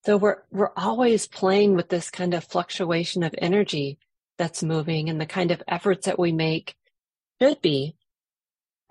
so 0.06 0.18
we're 0.18 0.38
we're 0.52 0.72
always 0.76 1.28
playing 1.28 1.76
with 1.76 1.90
this 1.90 2.10
kind 2.10 2.34
of 2.34 2.44
fluctuation 2.44 3.24
of 3.24 3.36
energy 3.38 4.00
that's 4.38 4.64
moving 4.64 5.10
and 5.10 5.22
the 5.22 5.28
kind 5.28 5.52
of 5.52 5.62
efforts 5.68 6.08
that 6.08 6.18
we 6.18 6.32
make 6.32 6.76
should 7.40 7.62
be 7.62 7.96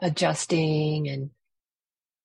adjusting 0.01 1.09
and 1.09 1.31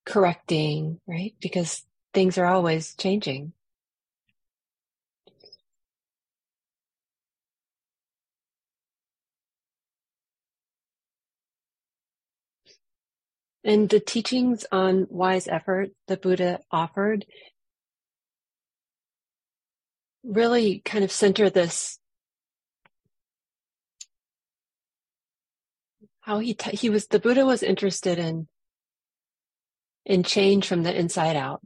correcting, 0.05 0.99
right? 1.07 1.33
Because 1.41 1.83
things 2.13 2.37
are 2.37 2.45
always 2.45 2.93
changing. 2.93 3.53
And 13.65 13.89
the 13.89 13.99
teachings 13.99 14.65
on 14.71 15.07
wise 15.09 15.47
effort 15.47 15.89
the 16.07 16.17
Buddha 16.17 16.59
offered 16.71 17.25
really 20.23 20.81
kind 20.85 21.03
of 21.03 21.11
center 21.11 21.49
this 21.49 21.99
how 26.21 26.39
he 26.39 26.53
t- 26.53 26.75
he 26.75 26.89
was 26.89 27.07
the 27.07 27.19
Buddha 27.19 27.45
was 27.45 27.63
interested 27.63 28.19
in 28.19 28.47
in 30.05 30.23
change 30.23 30.67
from 30.67 30.83
the 30.83 30.95
inside 30.97 31.35
out. 31.35 31.61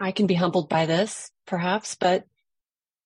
I 0.00 0.12
can 0.12 0.26
be 0.26 0.34
humbled 0.34 0.68
by 0.68 0.86
this, 0.86 1.30
perhaps, 1.46 1.94
but 1.94 2.24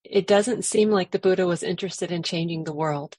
it 0.05 0.27
doesn't 0.27 0.65
seem 0.65 0.91
like 0.91 1.11
the 1.11 1.19
Buddha 1.19 1.47
was 1.47 1.63
interested 1.63 2.11
in 2.13 2.23
changing 2.23 2.65
the 2.65 2.75
world. 2.75 3.17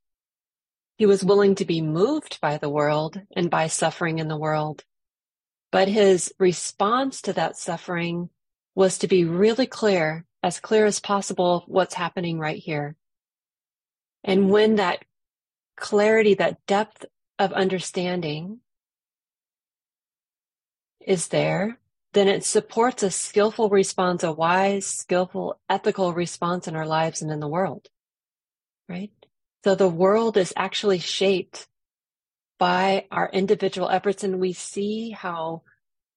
He 1.00 1.06
was 1.06 1.24
willing 1.24 1.56
to 1.56 1.66
be 1.66 1.82
moved 1.82 2.42
by 2.42 2.58
the 2.58 2.70
world 2.70 3.22
and 3.34 3.50
by 3.50 3.68
suffering 3.68 4.20
in 4.20 4.28
the 4.28 4.36
world. 4.36 4.84
But 5.72 5.88
his 5.88 6.34
response 6.38 7.22
to 7.22 7.32
that 7.34 7.56
suffering 7.56 8.32
was 8.76 8.98
to 8.98 9.08
be 9.08 9.24
really 9.24 9.66
clear, 9.66 10.26
as 10.44 10.60
clear 10.60 10.86
as 10.86 11.00
possible, 11.00 11.64
what's 11.68 11.94
happening 11.94 12.38
right 12.38 12.62
here. 12.62 12.98
And 14.26 14.50
when 14.50 14.76
that 14.76 15.06
clarity, 15.78 16.34
that 16.34 16.66
depth 16.68 17.06
of 17.40 17.54
understanding 17.54 18.60
is 21.00 21.30
there, 21.30 21.80
then 22.12 22.28
it 22.28 22.44
supports 22.44 23.04
a 23.04 23.10
skillful 23.10 23.70
response, 23.70 24.22
a 24.22 24.34
wise, 24.34 24.86
skillful, 24.86 25.62
ethical 25.70 26.14
response 26.14 26.68
in 26.68 26.76
our 26.76 26.86
lives 26.86 27.22
and 27.22 27.32
in 27.32 27.40
the 27.40 27.48
world. 27.48 27.88
Right? 28.90 29.12
So 29.64 29.76
the 29.76 29.90
world 29.90 30.38
is 30.38 30.54
actually 30.56 31.00
shaped 31.00 31.68
by 32.58 33.06
our 33.12 33.30
individual 33.30 33.90
efforts 33.90 34.24
and 34.24 34.40
we 34.40 34.54
see 34.54 35.12
how 35.12 35.64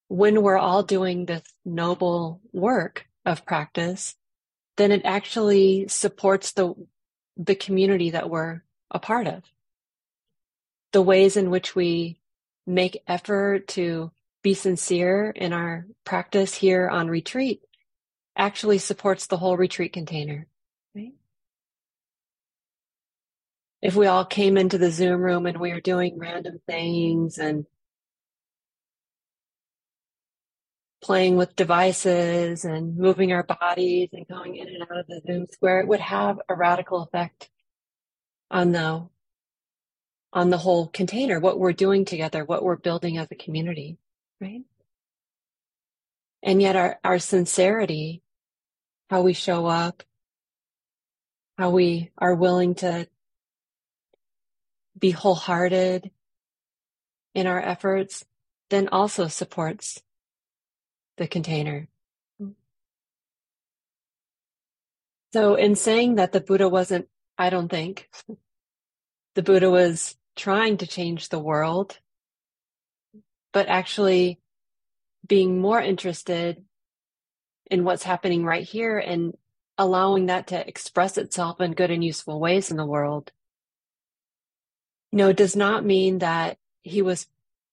when 0.07 0.41
we're 0.41 0.57
all 0.57 0.83
doing 0.83 1.25
this 1.25 1.43
noble 1.65 2.41
work 2.51 3.05
of 3.25 3.45
practice, 3.45 4.15
then 4.77 4.91
it 4.91 5.01
actually 5.05 5.87
supports 5.87 6.51
the, 6.51 6.73
the 7.37 7.55
community 7.55 8.11
that 8.11 8.29
we're 8.29 8.61
a 8.91 8.99
part 8.99 9.27
of 9.27 9.43
the 10.93 11.01
ways 11.01 11.35
in 11.35 11.49
which 11.49 11.75
we 11.75 12.19
make 12.65 13.03
effort 13.07 13.67
to 13.67 14.11
be 14.41 14.53
sincere 14.53 15.31
in 15.35 15.51
our 15.51 15.85
practice 16.05 16.53
here 16.53 16.87
on 16.87 17.09
retreat 17.09 17.61
actually 18.37 18.77
supports 18.77 19.27
the 19.27 19.37
whole 19.37 19.57
retreat 19.57 19.91
container. 19.91 20.47
Right? 20.95 21.13
If 23.83 23.97
we 23.97 24.07
all 24.07 24.23
came 24.23 24.55
into 24.55 24.77
the 24.77 24.89
Zoom 24.89 25.19
room 25.19 25.45
and 25.45 25.59
we 25.59 25.73
were 25.73 25.81
doing 25.81 26.17
random 26.17 26.61
things 26.65 27.37
and 27.37 27.65
playing 31.01 31.35
with 31.35 31.57
devices 31.57 32.63
and 32.63 32.95
moving 32.95 33.33
our 33.33 33.43
bodies 33.43 34.07
and 34.13 34.25
going 34.25 34.55
in 34.55 34.69
and 34.69 34.83
out 34.83 34.99
of 34.99 35.07
the 35.07 35.21
Zoom 35.27 35.47
square, 35.51 35.81
it 35.81 35.89
would 35.89 35.99
have 35.99 36.39
a 36.47 36.55
radical 36.55 37.03
effect 37.03 37.49
on 38.49 38.71
the 38.71 39.09
on 40.31 40.49
the 40.49 40.57
whole 40.57 40.87
container, 40.87 41.41
what 41.41 41.59
we're 41.59 41.73
doing 41.73 42.05
together, 42.05 42.45
what 42.45 42.63
we're 42.63 42.77
building 42.77 43.17
as 43.17 43.27
a 43.31 43.35
community, 43.35 43.97
right? 44.39 44.61
And 46.41 46.61
yet 46.61 46.77
our, 46.77 46.99
our 47.03 47.19
sincerity, 47.19 48.23
how 49.09 49.21
we 49.23 49.33
show 49.33 49.65
up, 49.65 50.03
how 51.57 51.69
we 51.69 52.11
are 52.17 52.33
willing 52.33 52.75
to 52.75 53.07
be 55.03 55.11
wholehearted 55.11 56.11
in 57.35 57.45
our 57.45 57.59
efforts, 57.59 58.23
then 58.69 58.87
also 58.87 59.27
supports 59.27 60.01
the 61.17 61.27
container. 61.27 61.89
So 65.33 65.55
in 65.55 65.75
saying 65.75 66.15
that 66.15 66.31
the 66.31 66.39
Buddha 66.39 66.69
wasn't, 66.69 67.09
I 67.37 67.49
don't 67.49 67.67
think, 67.67 68.09
the 69.35 69.43
Buddha 69.43 69.69
was 69.69 70.15
trying 70.37 70.77
to 70.77 70.87
change 70.87 71.27
the 71.27 71.37
world, 71.37 71.99
but 73.51 73.67
actually 73.67 74.39
being 75.27 75.59
more 75.59 75.81
interested 75.81 76.63
in 77.69 77.83
what's 77.83 78.03
happening 78.03 78.45
right 78.45 78.63
here 78.63 78.99
and 78.99 79.33
allowing 79.77 80.27
that 80.27 80.47
to 80.47 80.65
express 80.65 81.17
itself 81.17 81.59
in 81.59 81.73
good 81.73 81.91
and 81.91 82.05
useful 82.05 82.39
ways 82.39 82.71
in 82.71 82.77
the 82.77 82.85
world. 82.85 83.33
You 85.13 85.17
know, 85.17 85.29
it 85.29 85.37
does 85.37 85.55
not 85.55 85.85
mean 85.85 86.17
that 86.19 86.57
he 86.81 87.03
was 87.03 87.27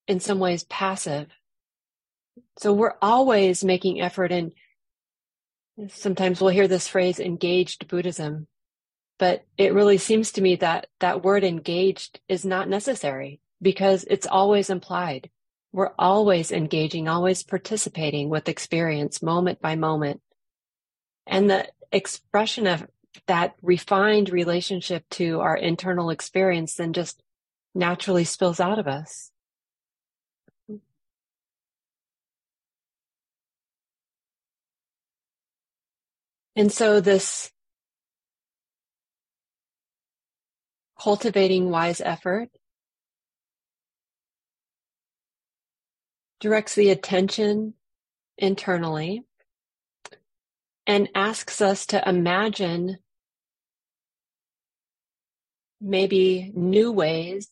in 0.07 0.21
some 0.21 0.41
ways 0.41 0.65
passive. 0.65 1.29
So 2.59 2.75
we're 2.75 2.99
always 3.01 3.65
making 3.65 4.03
effort 4.03 4.31
and 4.31 4.53
sometimes 5.89 6.39
we'll 6.39 6.51
hear 6.51 6.69
this 6.69 6.87
phrase 6.87 7.19
engaged 7.19 7.89
Buddhism, 7.89 8.47
but 9.19 9.47
it 9.57 9.73
really 9.73 9.97
seems 9.97 10.33
to 10.33 10.43
me 10.43 10.57
that 10.57 10.89
that 10.99 11.25
word 11.25 11.43
engaged 11.43 12.21
is 12.29 12.45
not 12.45 12.69
necessary 12.69 13.41
because 13.63 14.05
it's 14.11 14.27
always 14.27 14.69
implied. 14.69 15.31
We're 15.73 15.95
always 15.99 16.53
engaging, 16.53 17.09
always 17.09 17.43
participating 17.43 18.29
with 18.29 18.51
experience 18.51 19.23
moment 19.23 19.63
by 19.63 19.77
moment. 19.77 20.21
And 21.27 21.49
the 21.49 21.71
expression 21.91 22.67
of 22.67 22.87
that 23.29 23.55
refined 23.63 24.29
relationship 24.29 25.09
to 25.13 25.41
our 25.41 25.57
internal 25.57 26.11
experience 26.11 26.75
then 26.75 26.93
just 26.93 27.23
naturally 27.75 28.25
spills 28.25 28.61
out 28.61 28.79
of 28.79 28.87
us. 28.87 29.31
And 36.57 36.73
so 36.73 37.01
this 37.01 37.51
cultivating 41.01 41.71
wise 41.71 42.01
effort 42.01 42.49
directs 46.41 46.75
the 46.75 46.91
attention 46.91 47.75
internally 48.37 49.25
and 50.87 51.09
asks 51.15 51.61
us 51.61 51.87
to 51.87 52.09
imagine 52.09 52.99
maybe 55.81 56.53
new 56.55 56.93
ways 56.93 57.49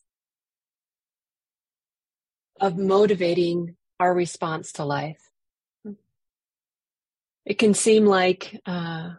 of 2.61 2.79
motivating 2.79 3.77
our 4.01 4.15
response 4.15 4.73
to 4.73 4.85
life. 4.85 5.31
It 7.47 7.59
can 7.59 7.75
seem 7.75 8.07
like, 8.07 8.61
uh, 8.67 9.11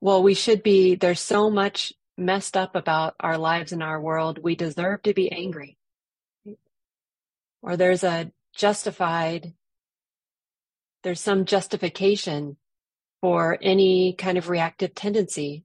well, 0.00 0.22
we 0.22 0.34
should 0.34 0.62
be, 0.62 0.96
there's 0.96 1.20
so 1.20 1.50
much 1.50 1.92
messed 2.18 2.56
up 2.56 2.76
about 2.76 3.14
our 3.20 3.38
lives 3.38 3.72
and 3.72 3.82
our 3.82 4.00
world, 4.00 4.38
we 4.42 4.56
deserve 4.56 5.02
to 5.02 5.14
be 5.14 5.30
angry 5.32 5.76
or 7.64 7.76
there's 7.78 8.04
a 8.04 8.30
justified, 8.54 9.54
there's 11.02 11.20
some 11.20 11.46
justification 11.46 12.58
for 13.22 13.58
any 13.62 14.12
kind 14.12 14.36
of 14.36 14.50
reactive 14.50 14.94
tendency 14.94 15.64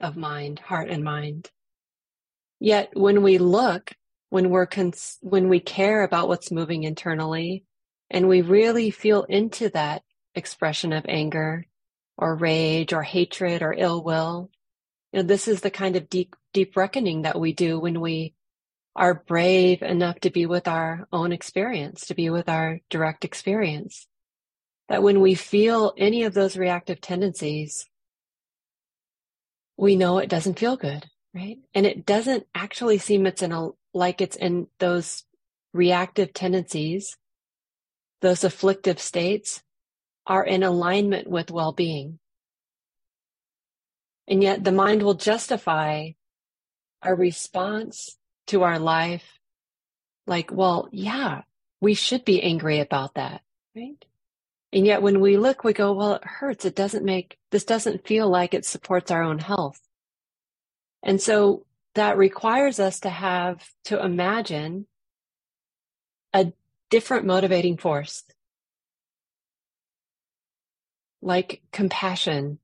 of 0.00 0.16
mind, 0.16 0.58
heart 0.58 0.88
and 0.88 1.04
mind. 1.04 1.50
Yet 2.58 2.90
when 2.94 3.22
we 3.22 3.36
look, 3.36 3.92
when 4.30 4.50
we're, 4.50 4.66
cons- 4.66 5.18
when 5.20 5.48
we 5.48 5.60
care 5.60 6.02
about 6.02 6.28
what's 6.28 6.50
moving 6.50 6.84
internally 6.84 7.64
and 8.10 8.28
we 8.28 8.40
really 8.40 8.90
feel 8.90 9.24
into 9.24 9.68
that 9.70 10.02
expression 10.34 10.92
of 10.92 11.04
anger 11.08 11.66
or 12.16 12.34
rage 12.34 12.92
or 12.92 13.02
hatred 13.02 13.62
or 13.62 13.74
ill 13.76 14.02
will, 14.02 14.50
you 15.12 15.20
know, 15.20 15.26
this 15.26 15.48
is 15.48 15.60
the 15.60 15.70
kind 15.70 15.96
of 15.96 16.08
deep, 16.08 16.34
deep 16.52 16.76
reckoning 16.76 17.22
that 17.22 17.38
we 17.38 17.52
do 17.52 17.78
when 17.78 18.00
we 18.00 18.34
are 18.96 19.14
brave 19.14 19.82
enough 19.82 20.20
to 20.20 20.30
be 20.30 20.46
with 20.46 20.68
our 20.68 21.06
own 21.12 21.32
experience, 21.32 22.06
to 22.06 22.14
be 22.14 22.30
with 22.30 22.48
our 22.48 22.80
direct 22.90 23.24
experience. 23.24 24.06
That 24.88 25.02
when 25.02 25.20
we 25.20 25.34
feel 25.34 25.94
any 25.96 26.24
of 26.24 26.34
those 26.34 26.56
reactive 26.56 27.00
tendencies, 27.00 27.86
we 29.76 29.96
know 29.96 30.18
it 30.18 30.28
doesn't 30.28 30.58
feel 30.58 30.76
good, 30.76 31.06
right? 31.34 31.58
And 31.74 31.86
it 31.86 32.04
doesn't 32.04 32.46
actually 32.54 32.98
seem 32.98 33.26
it's 33.26 33.42
in 33.42 33.52
a, 33.52 33.68
like 33.92 34.20
it's 34.20 34.36
in 34.36 34.68
those 34.78 35.24
reactive 35.72 36.32
tendencies, 36.32 37.16
those 38.20 38.44
afflictive 38.44 39.00
states 39.00 39.62
are 40.26 40.44
in 40.44 40.62
alignment 40.62 41.28
with 41.28 41.50
well-being. 41.50 42.18
And 44.28 44.42
yet 44.42 44.62
the 44.62 44.72
mind 44.72 45.02
will 45.02 45.14
justify 45.14 46.10
our 47.02 47.14
response 47.14 48.16
to 48.48 48.62
our 48.62 48.78
life 48.78 49.24
like, 50.26 50.52
well, 50.52 50.88
yeah, 50.92 51.42
we 51.80 51.94
should 51.94 52.24
be 52.24 52.42
angry 52.42 52.78
about 52.80 53.14
that, 53.14 53.40
right? 53.74 54.04
And 54.72 54.86
yet 54.86 55.02
when 55.02 55.20
we 55.20 55.36
look, 55.36 55.64
we 55.64 55.72
go, 55.72 55.92
well, 55.92 56.14
it 56.14 56.24
hurts. 56.24 56.64
It 56.64 56.76
doesn't 56.76 57.04
make, 57.04 57.38
this 57.50 57.64
doesn't 57.64 58.06
feel 58.06 58.28
like 58.28 58.54
it 58.54 58.64
supports 58.64 59.10
our 59.10 59.22
own 59.22 59.40
health. 59.40 59.80
And 61.02 61.20
so 61.20 61.64
that 61.94 62.16
requires 62.16 62.78
us 62.80 63.00
to 63.00 63.10
have, 63.10 63.68
to 63.84 64.02
imagine 64.02 64.86
a 66.32 66.52
different 66.90 67.26
motivating 67.26 67.76
force, 67.76 68.24
like 71.22 71.62
compassion. 71.72 72.58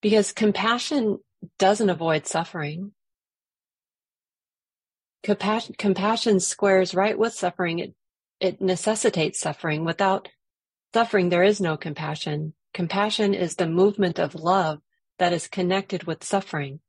Because 0.00 0.32
compassion 0.32 1.18
doesn't 1.58 1.90
avoid 1.90 2.26
suffering 2.26 2.92
compassion, 5.22 5.74
compassion 5.78 6.40
squares 6.40 6.94
right 6.94 7.18
with 7.18 7.32
suffering. 7.32 7.78
It, 7.78 7.94
it 8.40 8.60
necessitates 8.60 9.40
suffering. 9.40 9.84
Without 9.84 10.28
suffering, 10.94 11.28
there 11.28 11.42
is 11.42 11.60
no 11.60 11.76
compassion. 11.76 12.54
Compassion 12.72 13.34
is 13.34 13.56
the 13.56 13.68
movement 13.68 14.18
of 14.18 14.34
love 14.34 14.80
that 15.18 15.32
is 15.32 15.48
connected 15.48 16.04
with 16.04 16.24
suffering. 16.24 16.80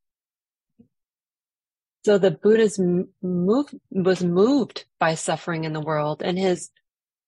So 2.05 2.17
the 2.17 2.31
Buddha's 2.31 2.79
move, 2.79 3.73
was 3.91 4.23
moved 4.23 4.85
by 4.99 5.15
suffering 5.15 5.65
in 5.65 5.73
the 5.73 5.81
world 5.81 6.21
and 6.23 6.37
his 6.37 6.69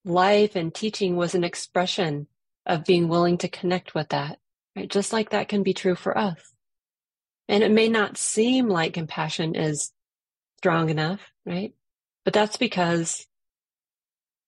life 0.05 0.55
and 0.55 0.73
teaching 0.73 1.15
was 1.15 1.35
an 1.35 1.43
expression 1.43 2.27
of 2.65 2.85
being 2.85 3.07
willing 3.07 3.37
to 3.39 3.49
connect 3.49 3.93
with 3.93 4.09
that, 4.09 4.39
right? 4.75 4.89
Just 4.89 5.11
like 5.11 5.31
that 5.31 5.49
can 5.49 5.63
be 5.63 5.73
true 5.73 5.95
for 5.95 6.17
us. 6.17 6.53
And 7.47 7.63
it 7.63 7.71
may 7.71 7.89
not 7.89 8.17
seem 8.17 8.69
like 8.69 8.93
compassion 8.93 9.55
is 9.55 9.91
strong 10.57 10.89
enough, 10.89 11.19
right? 11.45 11.73
But 12.23 12.33
that's 12.33 12.57
because 12.57 13.27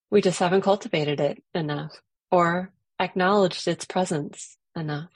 we 0.09 0.21
just 0.21 0.39
haven't 0.39 0.61
cultivated 0.61 1.19
it 1.19 1.43
enough 1.53 1.91
or 2.31 2.71
acknowledged 2.99 3.67
its 3.67 3.83
presence 3.83 4.57
enough. 4.75 5.09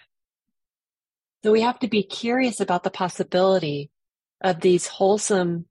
So 1.43 1.52
we 1.52 1.62
have 1.62 1.80
to 1.80 1.88
be 1.88 2.04
curious 2.04 2.60
about 2.60 2.84
the 2.84 2.89
possibility 2.89 3.89
of 4.41 4.62
these 4.62 4.88
wholesome 4.88 5.65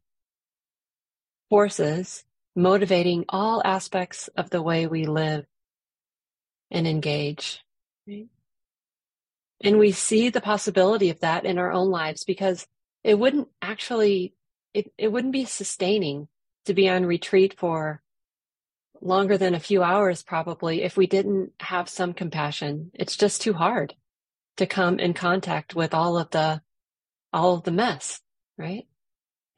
forces 1.49 2.25
motivating 2.55 3.25
all 3.29 3.63
aspects 3.65 4.29
of 4.37 4.51
the 4.51 4.63
way 4.63 4.87
we 4.87 5.05
live 5.05 5.45
and 6.71 6.87
engage. 6.87 7.63
Right? 8.09 8.29
And 9.63 9.79
we 9.79 9.93
see 9.93 10.29
the 10.29 10.41
possibility 10.41 11.11
of 11.11 11.21
that 11.21 11.45
in 11.45 11.59
our 11.59 11.73
own 11.73 11.91
lives 11.91 12.25
because 12.25 12.67
it 13.05 13.19
wouldn't 13.19 13.49
actually 13.63 14.35
it, 14.75 14.93
it 14.99 15.09
wouldn't 15.11 15.33
be 15.33 15.47
sustaining 15.47 16.29
to 16.67 16.75
be 16.75 16.89
on 16.89 17.07
retreat 17.07 17.55
for 17.59 18.03
longer 19.01 19.39
than 19.39 19.55
a 19.55 19.61
few 19.61 19.83
hours 19.83 20.23
probably 20.23 20.83
if 20.83 20.97
we 20.97 21.07
didn't 21.07 21.53
have 21.61 21.89
some 21.89 22.13
compassion. 22.13 22.91
It's 22.95 23.17
just 23.17 23.41
too 23.41 23.55
hard 23.55 23.95
to 24.57 24.67
come 24.67 24.99
in 24.99 25.15
contact 25.15 25.75
with 25.75 25.95
all 25.95 26.19
of 26.19 26.31
the 26.31 26.63
all 27.33 27.55
of 27.55 27.65
the 27.65 27.71
mess, 27.71 28.21
right? 28.59 28.87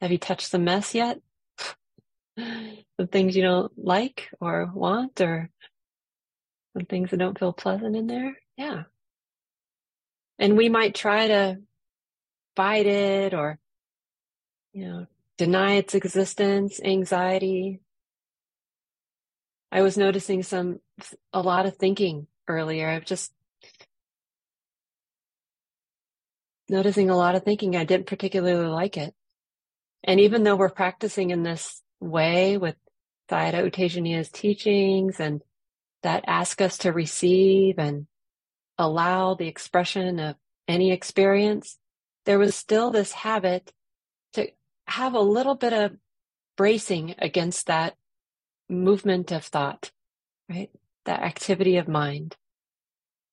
Have 0.01 0.11
you 0.11 0.17
touched 0.17 0.51
the 0.51 0.59
mess 0.59 0.95
yet? 0.95 1.19
the 2.37 3.07
things 3.11 3.35
you 3.35 3.43
don't 3.43 3.71
like 3.77 4.29
or 4.39 4.71
want 4.73 5.19
or 5.21 5.49
some 6.73 6.85
things 6.85 7.11
that 7.11 7.17
don't 7.17 7.37
feel 7.37 7.53
pleasant 7.53 7.95
in 7.95 8.07
there? 8.07 8.37
Yeah. 8.57 8.83
And 10.37 10.55
we 10.55 10.69
might 10.69 10.95
try 10.95 11.27
to 11.27 11.57
fight 12.55 12.85
it 12.85 13.33
or 13.33 13.59
you 14.73 14.85
know, 14.85 15.07
deny 15.37 15.73
its 15.73 15.95
existence, 15.95 16.79
anxiety. 16.83 17.81
I 19.71 19.81
was 19.81 19.97
noticing 19.97 20.43
some, 20.43 20.79
a 21.33 21.41
lot 21.41 21.65
of 21.65 21.77
thinking 21.77 22.27
earlier. 22.47 22.89
I've 22.89 23.05
just 23.05 23.31
noticing 26.69 27.09
a 27.09 27.17
lot 27.17 27.35
of 27.35 27.43
thinking. 27.43 27.75
I 27.75 27.85
didn't 27.85 28.07
particularly 28.07 28.67
like 28.67 28.97
it. 28.97 29.13
And 30.03 30.19
even 30.19 30.43
though 30.43 30.55
we're 30.55 30.69
practicing 30.69 31.31
in 31.31 31.43
this 31.43 31.81
way 31.99 32.57
with 32.57 32.75
Sayadaw 33.29 33.65
U 33.65 34.23
teachings 34.23 35.19
and 35.19 35.41
that 36.03 36.23
ask 36.27 36.61
us 36.61 36.79
to 36.79 36.93
receive 36.93 37.77
and 37.77 38.07
allow 38.77 39.35
the 39.35 39.47
expression 39.47 40.19
of 40.19 40.35
any 40.67 40.91
experience, 40.91 41.77
there 42.25 42.39
was 42.39 42.55
still 42.55 42.91
this 42.91 43.11
habit 43.11 43.71
to 44.33 44.49
have 44.87 45.13
a 45.13 45.19
little 45.19 45.55
bit 45.55 45.73
of 45.73 45.97
bracing 46.55 47.15
against 47.19 47.67
that 47.67 47.95
movement 48.69 49.31
of 49.31 49.43
thought, 49.43 49.91
right? 50.49 50.69
That 51.05 51.21
activity 51.21 51.77
of 51.77 51.87
mind. 51.87 52.35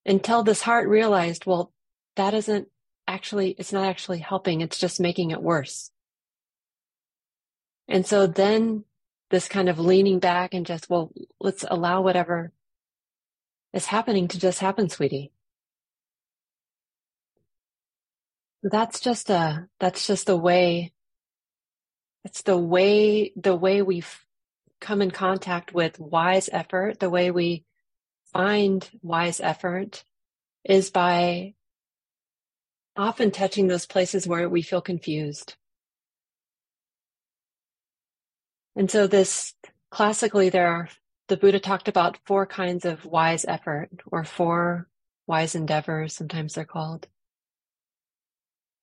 Until 0.04 0.42
this 0.42 0.62
heart 0.62 0.88
realized, 0.88 1.46
well, 1.46 1.72
that 2.16 2.34
isn't 2.34 2.68
actually, 3.06 3.50
it's 3.58 3.72
not 3.72 3.86
actually 3.86 4.18
helping. 4.18 4.60
It's 4.60 4.78
just 4.78 5.00
making 5.00 5.30
it 5.30 5.42
worse. 5.42 5.90
And 7.88 8.06
so 8.06 8.26
then 8.26 8.84
this 9.30 9.48
kind 9.48 9.68
of 9.68 9.78
leaning 9.78 10.18
back 10.18 10.54
and 10.54 10.66
just, 10.66 10.88
well, 10.90 11.12
let's 11.40 11.64
allow 11.68 12.02
whatever 12.02 12.52
is 13.72 13.86
happening 13.86 14.28
to 14.28 14.38
just 14.38 14.60
happen, 14.60 14.88
sweetie. 14.88 15.32
That's 18.62 19.00
just 19.00 19.30
a, 19.30 19.68
that's 19.78 20.06
just 20.06 20.26
the 20.26 20.36
way, 20.36 20.92
it's 22.24 22.42
the 22.42 22.56
way, 22.56 23.32
the 23.36 23.54
way 23.54 23.82
we've 23.82 24.24
come 24.80 25.02
in 25.02 25.10
contact 25.10 25.72
with 25.72 26.00
wise 26.00 26.48
effort, 26.52 26.98
the 26.98 27.10
way 27.10 27.30
we 27.30 27.64
find 28.32 28.88
wise 29.02 29.40
effort 29.40 30.04
is 30.64 30.90
by 30.90 31.54
often 32.96 33.30
touching 33.30 33.68
those 33.68 33.86
places 33.86 34.26
where 34.26 34.48
we 34.48 34.62
feel 34.62 34.80
confused. 34.80 35.56
And 38.74 38.90
so 38.90 39.06
this 39.06 39.54
classically 39.90 40.48
there 40.50 40.68
are 40.68 40.88
the 41.28 41.36
Buddha 41.36 41.58
talked 41.58 41.88
about 41.88 42.18
four 42.24 42.46
kinds 42.46 42.84
of 42.84 43.04
wise 43.04 43.44
effort 43.46 43.90
or 44.06 44.22
four 44.22 44.88
wise 45.26 45.54
endeavors, 45.54 46.14
sometimes 46.14 46.54
they're 46.54 46.64
called. 46.64 47.08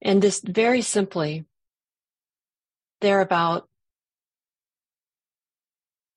And 0.01 0.21
just 0.21 0.45
very 0.45 0.81
simply, 0.81 1.45
they're 2.99 3.21
about 3.21 3.69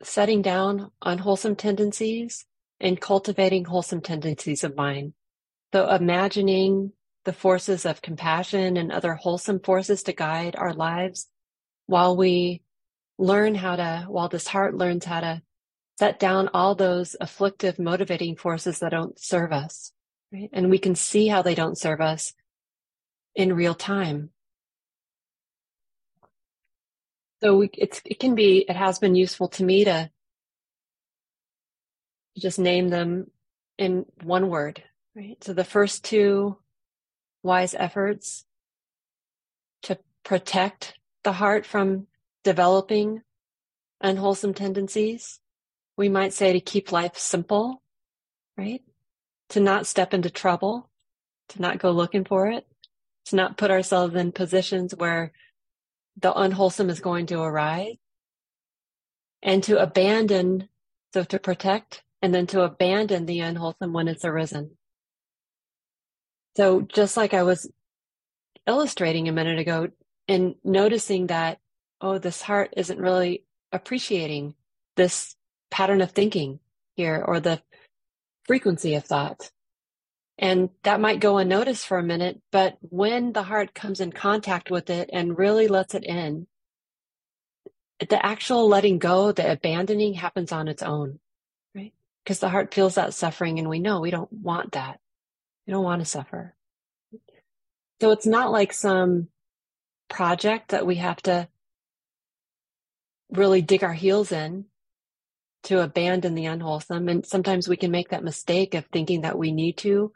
setting 0.02 0.42
down 0.42 0.90
unwholesome 1.02 1.56
tendencies 1.56 2.44
and 2.80 3.00
cultivating 3.00 3.64
wholesome 3.64 4.00
tendencies 4.00 4.64
of 4.64 4.76
mind. 4.76 5.14
So 5.72 5.88
imagining 5.88 6.92
the 7.26 7.32
forces 7.32 7.84
of 7.84 8.00
compassion 8.00 8.76
and 8.76 8.90
other 8.90 9.14
wholesome 9.14 9.60
forces 9.60 10.04
to 10.04 10.12
guide 10.12 10.56
our 10.56 10.72
lives 10.72 11.26
while 11.86 12.16
we 12.16 12.62
learn 13.18 13.54
how 13.54 13.76
to, 13.76 14.06
while 14.08 14.28
this 14.28 14.46
heart 14.46 14.76
learns 14.76 15.04
how 15.04 15.20
to 15.20 15.42
set 15.98 16.20
down 16.20 16.48
all 16.54 16.74
those 16.74 17.16
afflictive 17.20 17.78
motivating 17.78 18.36
forces 18.36 18.78
that 18.78 18.92
don't 18.92 19.18
serve 19.18 19.52
us. 19.52 19.92
Right? 20.32 20.48
And 20.52 20.70
we 20.70 20.78
can 20.78 20.94
see 20.94 21.26
how 21.26 21.42
they 21.42 21.54
don't 21.54 21.78
serve 21.78 22.00
us 22.00 22.32
in 23.34 23.52
real 23.52 23.74
time. 23.74 24.30
So 27.42 27.58
we, 27.58 27.70
it's, 27.74 28.00
it 28.04 28.20
can 28.20 28.34
be, 28.34 28.64
it 28.68 28.76
has 28.76 28.98
been 28.98 29.14
useful 29.14 29.48
to 29.48 29.64
me 29.64 29.84
to 29.84 30.10
just 32.38 32.58
name 32.58 32.88
them 32.88 33.30
in 33.78 34.06
one 34.22 34.48
word, 34.48 34.82
right? 35.14 35.42
So 35.42 35.52
the 35.52 35.64
first 35.64 36.04
two 36.04 36.58
wise 37.46 37.74
efforts 37.78 38.44
to 39.82 39.98
protect 40.24 40.94
the 41.24 41.32
heart 41.32 41.64
from 41.64 42.06
developing 42.44 43.22
unwholesome 44.00 44.52
tendencies. 44.52 45.40
We 45.96 46.08
might 46.08 46.34
say 46.34 46.52
to 46.52 46.60
keep 46.60 46.92
life 46.92 47.16
simple, 47.16 47.82
right? 48.58 48.82
To 49.50 49.60
not 49.60 49.86
step 49.86 50.12
into 50.12 50.28
trouble, 50.28 50.90
to 51.50 51.62
not 51.62 51.78
go 51.78 51.90
looking 51.90 52.24
for 52.24 52.48
it, 52.48 52.66
to 53.26 53.36
not 53.36 53.56
put 53.56 53.70
ourselves 53.70 54.14
in 54.14 54.32
positions 54.32 54.94
where 54.94 55.32
the 56.16 56.32
unwholesome 56.32 56.90
is 56.90 57.00
going 57.00 57.26
to 57.26 57.40
arise, 57.40 57.96
and 59.42 59.62
to 59.64 59.80
abandon, 59.80 60.68
so 61.12 61.24
to 61.24 61.38
protect, 61.38 62.02
and 62.22 62.34
then 62.34 62.46
to 62.48 62.62
abandon 62.62 63.26
the 63.26 63.40
unwholesome 63.40 63.92
when 63.92 64.08
it's 64.08 64.24
arisen. 64.24 64.75
So 66.56 66.80
just 66.80 67.18
like 67.18 67.34
I 67.34 67.42
was 67.42 67.70
illustrating 68.66 69.28
a 69.28 69.32
minute 69.32 69.58
ago 69.58 69.88
and 70.26 70.54
noticing 70.64 71.26
that, 71.26 71.58
oh, 72.00 72.18
this 72.18 72.40
heart 72.40 72.72
isn't 72.76 72.98
really 72.98 73.44
appreciating 73.72 74.54
this 74.96 75.36
pattern 75.70 76.00
of 76.00 76.12
thinking 76.12 76.60
here 76.96 77.22
or 77.26 77.40
the 77.40 77.60
frequency 78.44 78.94
of 78.94 79.04
thought. 79.04 79.50
And 80.38 80.70
that 80.82 81.00
might 81.00 81.20
go 81.20 81.38
unnoticed 81.38 81.86
for 81.86 81.98
a 81.98 82.02
minute, 82.02 82.40
but 82.52 82.76
when 82.80 83.32
the 83.32 83.42
heart 83.42 83.74
comes 83.74 84.00
in 84.00 84.12
contact 84.12 84.70
with 84.70 84.88
it 84.90 85.10
and 85.12 85.38
really 85.38 85.68
lets 85.68 85.94
it 85.94 86.04
in, 86.04 86.46
the 88.00 88.24
actual 88.24 88.68
letting 88.68 88.98
go, 88.98 89.32
the 89.32 89.50
abandoning 89.50 90.14
happens 90.14 90.52
on 90.52 90.68
its 90.68 90.82
own, 90.82 91.18
right? 91.74 91.92
Because 92.24 92.40
the 92.40 92.50
heart 92.50 92.74
feels 92.74 92.94
that 92.94 93.14
suffering 93.14 93.58
and 93.58 93.68
we 93.68 93.78
know 93.78 94.00
we 94.00 94.10
don't 94.10 94.32
want 94.32 94.72
that. 94.72 95.00
We 95.66 95.72
don't 95.72 95.84
want 95.84 96.00
to 96.00 96.06
suffer. 96.06 96.54
So 98.00 98.10
it's 98.10 98.26
not 98.26 98.52
like 98.52 98.72
some 98.72 99.28
project 100.08 100.70
that 100.70 100.86
we 100.86 100.96
have 100.96 101.20
to 101.22 101.48
really 103.30 103.62
dig 103.62 103.82
our 103.82 103.94
heels 103.94 104.30
in 104.32 104.66
to 105.64 105.82
abandon 105.82 106.34
the 106.34 106.46
unwholesome. 106.46 107.08
And 107.08 107.26
sometimes 107.26 107.68
we 107.68 107.76
can 107.76 107.90
make 107.90 108.10
that 108.10 108.22
mistake 108.22 108.74
of 108.74 108.86
thinking 108.86 109.22
that 109.22 109.38
we 109.38 109.50
need 109.50 109.78
to 109.78 110.12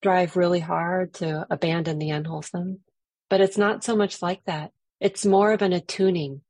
drive 0.00 0.36
really 0.36 0.60
hard 0.60 1.14
to 1.14 1.46
abandon 1.50 1.98
the 1.98 2.10
unwholesome. 2.10 2.80
But 3.28 3.40
it's 3.40 3.58
not 3.58 3.84
so 3.84 3.96
much 3.96 4.22
like 4.22 4.42
that. 4.44 4.72
It's 5.00 5.26
more 5.26 5.52
of 5.52 5.62
an 5.62 5.72
attuning, 5.72 6.40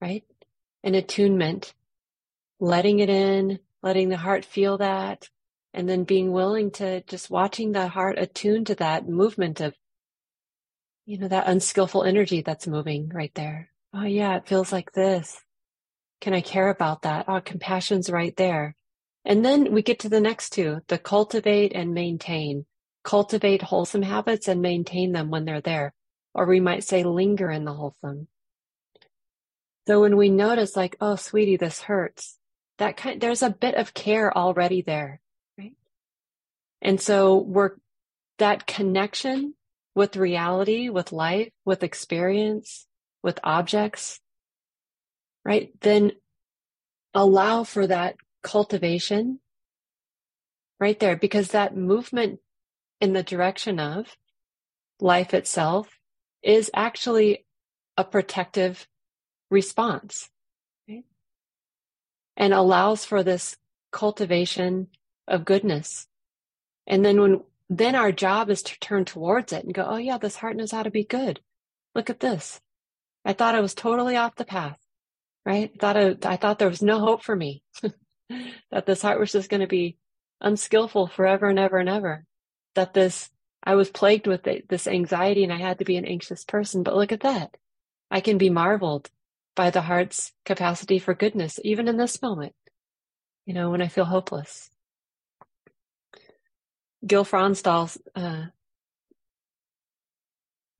right? 0.00 0.24
An 0.82 0.94
attunement, 0.94 1.72
letting 2.58 2.98
it 2.98 3.08
in, 3.08 3.58
letting 3.82 4.08
the 4.08 4.16
heart 4.16 4.44
feel 4.44 4.78
that, 4.78 5.28
and 5.72 5.88
then 5.88 6.04
being 6.04 6.32
willing 6.32 6.70
to 6.72 7.02
just 7.02 7.30
watching 7.30 7.72
the 7.72 7.88
heart 7.88 8.18
attune 8.18 8.64
to 8.64 8.74
that 8.76 9.08
movement 9.08 9.60
of 9.60 9.74
you 11.06 11.18
know 11.18 11.28
that 11.28 11.48
unskillful 11.48 12.04
energy 12.04 12.42
that's 12.42 12.66
moving 12.66 13.08
right 13.08 13.32
there. 13.34 13.70
Oh 13.94 14.04
yeah 14.04 14.36
it 14.36 14.48
feels 14.48 14.72
like 14.72 14.92
this. 14.92 15.40
Can 16.20 16.34
i 16.34 16.40
care 16.40 16.68
about 16.68 17.02
that? 17.02 17.26
Oh 17.28 17.40
compassion's 17.40 18.10
right 18.10 18.36
there. 18.36 18.76
And 19.24 19.44
then 19.44 19.72
we 19.72 19.82
get 19.82 20.00
to 20.00 20.08
the 20.08 20.20
next 20.20 20.50
two 20.50 20.80
the 20.88 20.98
cultivate 20.98 21.72
and 21.74 21.94
maintain. 21.94 22.66
Cultivate 23.02 23.62
wholesome 23.62 24.02
habits 24.02 24.46
and 24.46 24.60
maintain 24.60 25.12
them 25.12 25.30
when 25.30 25.44
they're 25.44 25.60
there. 25.60 25.94
Or 26.34 26.46
we 26.46 26.60
might 26.60 26.84
say 26.84 27.02
linger 27.02 27.50
in 27.50 27.64
the 27.64 27.72
wholesome. 27.72 28.28
So 29.86 30.02
when 30.02 30.16
we 30.16 30.28
notice 30.28 30.76
like 30.76 30.96
oh 31.00 31.16
sweetie 31.16 31.56
this 31.56 31.82
hurts 31.82 32.38
that 32.78 32.96
kind 32.96 33.20
there's 33.20 33.42
a 33.42 33.50
bit 33.50 33.74
of 33.74 33.94
care 33.94 34.36
already 34.36 34.82
there 34.82 35.20
and 36.82 37.00
so 37.00 37.38
we're 37.38 37.72
that 38.38 38.66
connection 38.66 39.54
with 39.94 40.16
reality, 40.16 40.88
with 40.88 41.12
life, 41.12 41.50
with 41.64 41.82
experience, 41.82 42.86
with 43.22 43.38
objects, 43.44 44.20
right? 45.44 45.70
Then 45.80 46.12
allow 47.14 47.64
for 47.64 47.86
that 47.86 48.16
cultivation 48.42 49.40
right 50.78 50.98
there 50.98 51.16
because 51.16 51.48
that 51.48 51.76
movement 51.76 52.40
in 53.00 53.12
the 53.12 53.22
direction 53.22 53.78
of 53.78 54.16
life 55.00 55.34
itself 55.34 55.98
is 56.42 56.70
actually 56.74 57.44
a 57.96 58.04
protective 58.04 58.86
response 59.50 60.30
right? 60.88 61.04
and 62.36 62.54
allows 62.54 63.04
for 63.04 63.22
this 63.22 63.56
cultivation 63.92 64.86
of 65.28 65.44
goodness 65.44 66.06
and 66.86 67.04
then 67.04 67.20
when, 67.20 67.40
then 67.68 67.94
our 67.94 68.12
job 68.12 68.50
is 68.50 68.62
to 68.62 68.78
turn 68.80 69.04
towards 69.04 69.52
it 69.52 69.64
and 69.64 69.74
go, 69.74 69.84
oh 69.86 69.96
yeah, 69.96 70.18
this 70.18 70.36
heart 70.36 70.56
knows 70.56 70.72
how 70.72 70.82
to 70.82 70.90
be 70.90 71.04
good. 71.04 71.40
Look 71.94 72.10
at 72.10 72.20
this. 72.20 72.60
I 73.24 73.32
thought 73.32 73.54
I 73.54 73.60
was 73.60 73.74
totally 73.74 74.16
off 74.16 74.36
the 74.36 74.44
path, 74.44 74.78
right? 75.44 75.70
I 75.74 75.78
thought 75.78 75.96
I, 75.96 76.16
I 76.24 76.36
thought 76.36 76.58
there 76.58 76.68
was 76.68 76.82
no 76.82 77.00
hope 77.00 77.22
for 77.22 77.36
me, 77.36 77.62
that 78.70 78.86
this 78.86 79.02
heart 79.02 79.20
was 79.20 79.32
just 79.32 79.50
going 79.50 79.60
to 79.60 79.66
be 79.66 79.98
unskillful 80.40 81.08
forever 81.08 81.48
and 81.48 81.58
ever 81.58 81.78
and 81.78 81.88
ever. 81.88 82.24
That 82.74 82.94
this, 82.94 83.30
I 83.62 83.74
was 83.74 83.90
plagued 83.90 84.26
with 84.26 84.46
this 84.68 84.86
anxiety 84.86 85.44
and 85.44 85.52
I 85.52 85.58
had 85.58 85.78
to 85.80 85.84
be 85.84 85.96
an 85.96 86.06
anxious 86.06 86.44
person. 86.44 86.82
But 86.82 86.96
look 86.96 87.12
at 87.12 87.20
that. 87.20 87.56
I 88.10 88.20
can 88.20 88.38
be 88.38 88.50
marveled 88.50 89.10
by 89.54 89.70
the 89.70 89.82
heart's 89.82 90.32
capacity 90.44 90.98
for 90.98 91.14
goodness, 91.14 91.58
even 91.64 91.88
in 91.88 91.96
this 91.96 92.22
moment, 92.22 92.54
you 93.44 93.54
know, 93.54 93.70
when 93.70 93.82
I 93.82 93.88
feel 93.88 94.04
hopeless. 94.04 94.69
Gil 97.06 97.24
Fronsdal 97.24 97.96
uh, 98.14 98.44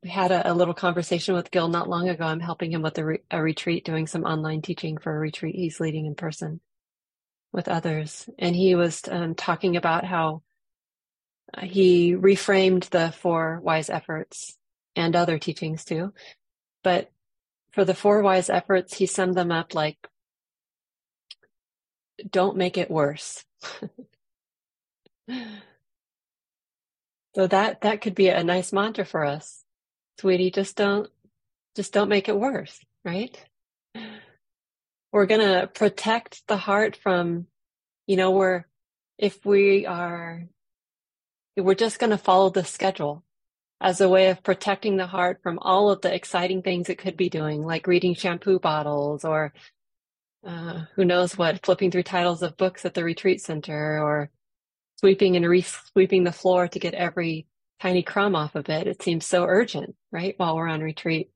we 0.03 0.09
had 0.09 0.33
a, 0.33 0.51
a, 0.51 0.55
little 0.55 0.75
conversation 0.75 1.35
with 1.35 1.51
Gil 1.51 1.69
not 1.69 1.89
long 1.89 2.09
ago. 2.09 2.25
I'm 2.25 2.41
helping 2.41 2.73
him 2.73 2.83
with 2.83 2.97
a, 2.99 3.05
re- 3.05 3.23
a 3.31 3.43
retreat, 3.43 3.85
doing 3.85 4.07
some 4.07 4.25
online 4.25 4.63
teaching 4.63 4.97
for 4.97 5.15
a 5.15 5.19
retreat 5.19 5.55
he's 5.55 5.81
leading 5.81 6.07
in 6.07 6.15
person 6.15 6.61
with 7.53 7.69
others. 7.69 8.29
And 8.39 8.57
he 8.57 8.75
was 8.75 9.03
um, 9.11 9.35
talking 9.35 9.77
about 9.77 10.05
how 10.05 10.43
uh, 11.53 11.63
he 11.63 12.15
reframed 12.15 12.89
the 12.91 13.13
four 13.13 13.61
wise 13.63 13.91
efforts 13.91 14.57
and 14.97 15.15
other 15.15 15.39
teachings 15.39 15.85
too. 15.85 16.15
But 16.83 17.11
for 17.73 17.85
the 17.85 17.95
four 17.95 18.23
wise 18.23 18.49
efforts, 18.49 18.95
he 18.97 19.05
summed 19.05 19.35
them 19.35 19.53
up 19.53 19.75
like, 19.75 19.99
don't 22.31 22.57
make 22.57 22.79
it 22.79 22.91
worse. 22.91 23.45
so 27.35 27.47
that, 27.47 27.83
that 27.83 28.01
could 28.01 28.15
be 28.15 28.29
a 28.29 28.45
nice 28.45 28.73
mantra 28.73 29.05
for 29.05 29.25
us 29.25 29.65
sweetie, 30.21 30.51
just 30.51 30.77
don't, 30.77 31.09
just 31.75 31.93
don't 31.93 32.09
make 32.09 32.29
it 32.29 32.39
worse, 32.39 32.79
right? 33.05 33.43
We're 35.13 35.27
going 35.27 35.41
to 35.41 35.67
protect 35.67 36.47
the 36.47 36.57
heart 36.57 36.95
from, 36.95 37.47
you 38.07 38.17
know, 38.17 38.31
we're, 38.31 38.65
if 39.19 39.45
we 39.45 39.87
are, 39.87 40.45
we're 41.57 41.75
just 41.75 41.99
going 41.99 42.11
to 42.11 42.19
follow 42.19 42.51
the 42.51 42.65
schedule 42.65 43.25
as 43.81 44.01
a 44.01 44.09
way 44.09 44.29
of 44.29 44.43
protecting 44.43 44.97
the 44.97 45.07
heart 45.07 45.41
from 45.43 45.59
all 45.61 45.91
of 45.91 46.03
the 46.03 46.15
exciting 46.15 46.63
things 46.63 46.89
it 46.89 46.99
could 46.99 47.17
be 47.17 47.31
doing, 47.31 47.65
like 47.65 47.87
reading 47.87 48.15
shampoo 48.15 48.59
bottles 48.59 49.25
or 49.25 49.53
uh, 50.47 50.85
who 50.95 51.05
knows 51.05 51.37
what, 51.37 51.65
flipping 51.65 51.91
through 51.91 52.03
titles 52.03 52.43
of 52.43 52.57
books 52.57 52.85
at 52.85 52.95
the 52.95 53.05
retreat 53.05 53.41
center 53.41 54.03
or 54.03 54.31
sweeping 55.01 55.37
and 55.37 55.49
re-sweeping 55.49 56.25
the 56.25 56.33
floor 56.33 56.69
to 56.69 56.79
get 56.79 56.95
every 56.95 57.47
tiny 57.81 58.03
crumb 58.03 58.37
off 58.37 58.55
of 58.55 58.69
it. 58.69 58.87
It 58.87 59.03
seems 59.03 59.27
so 59.27 59.45
urgent, 59.47 59.97
right? 60.13 60.35
While 60.37 60.57
we're 60.57 60.69
on 60.69 60.83
retreat. 60.83 61.31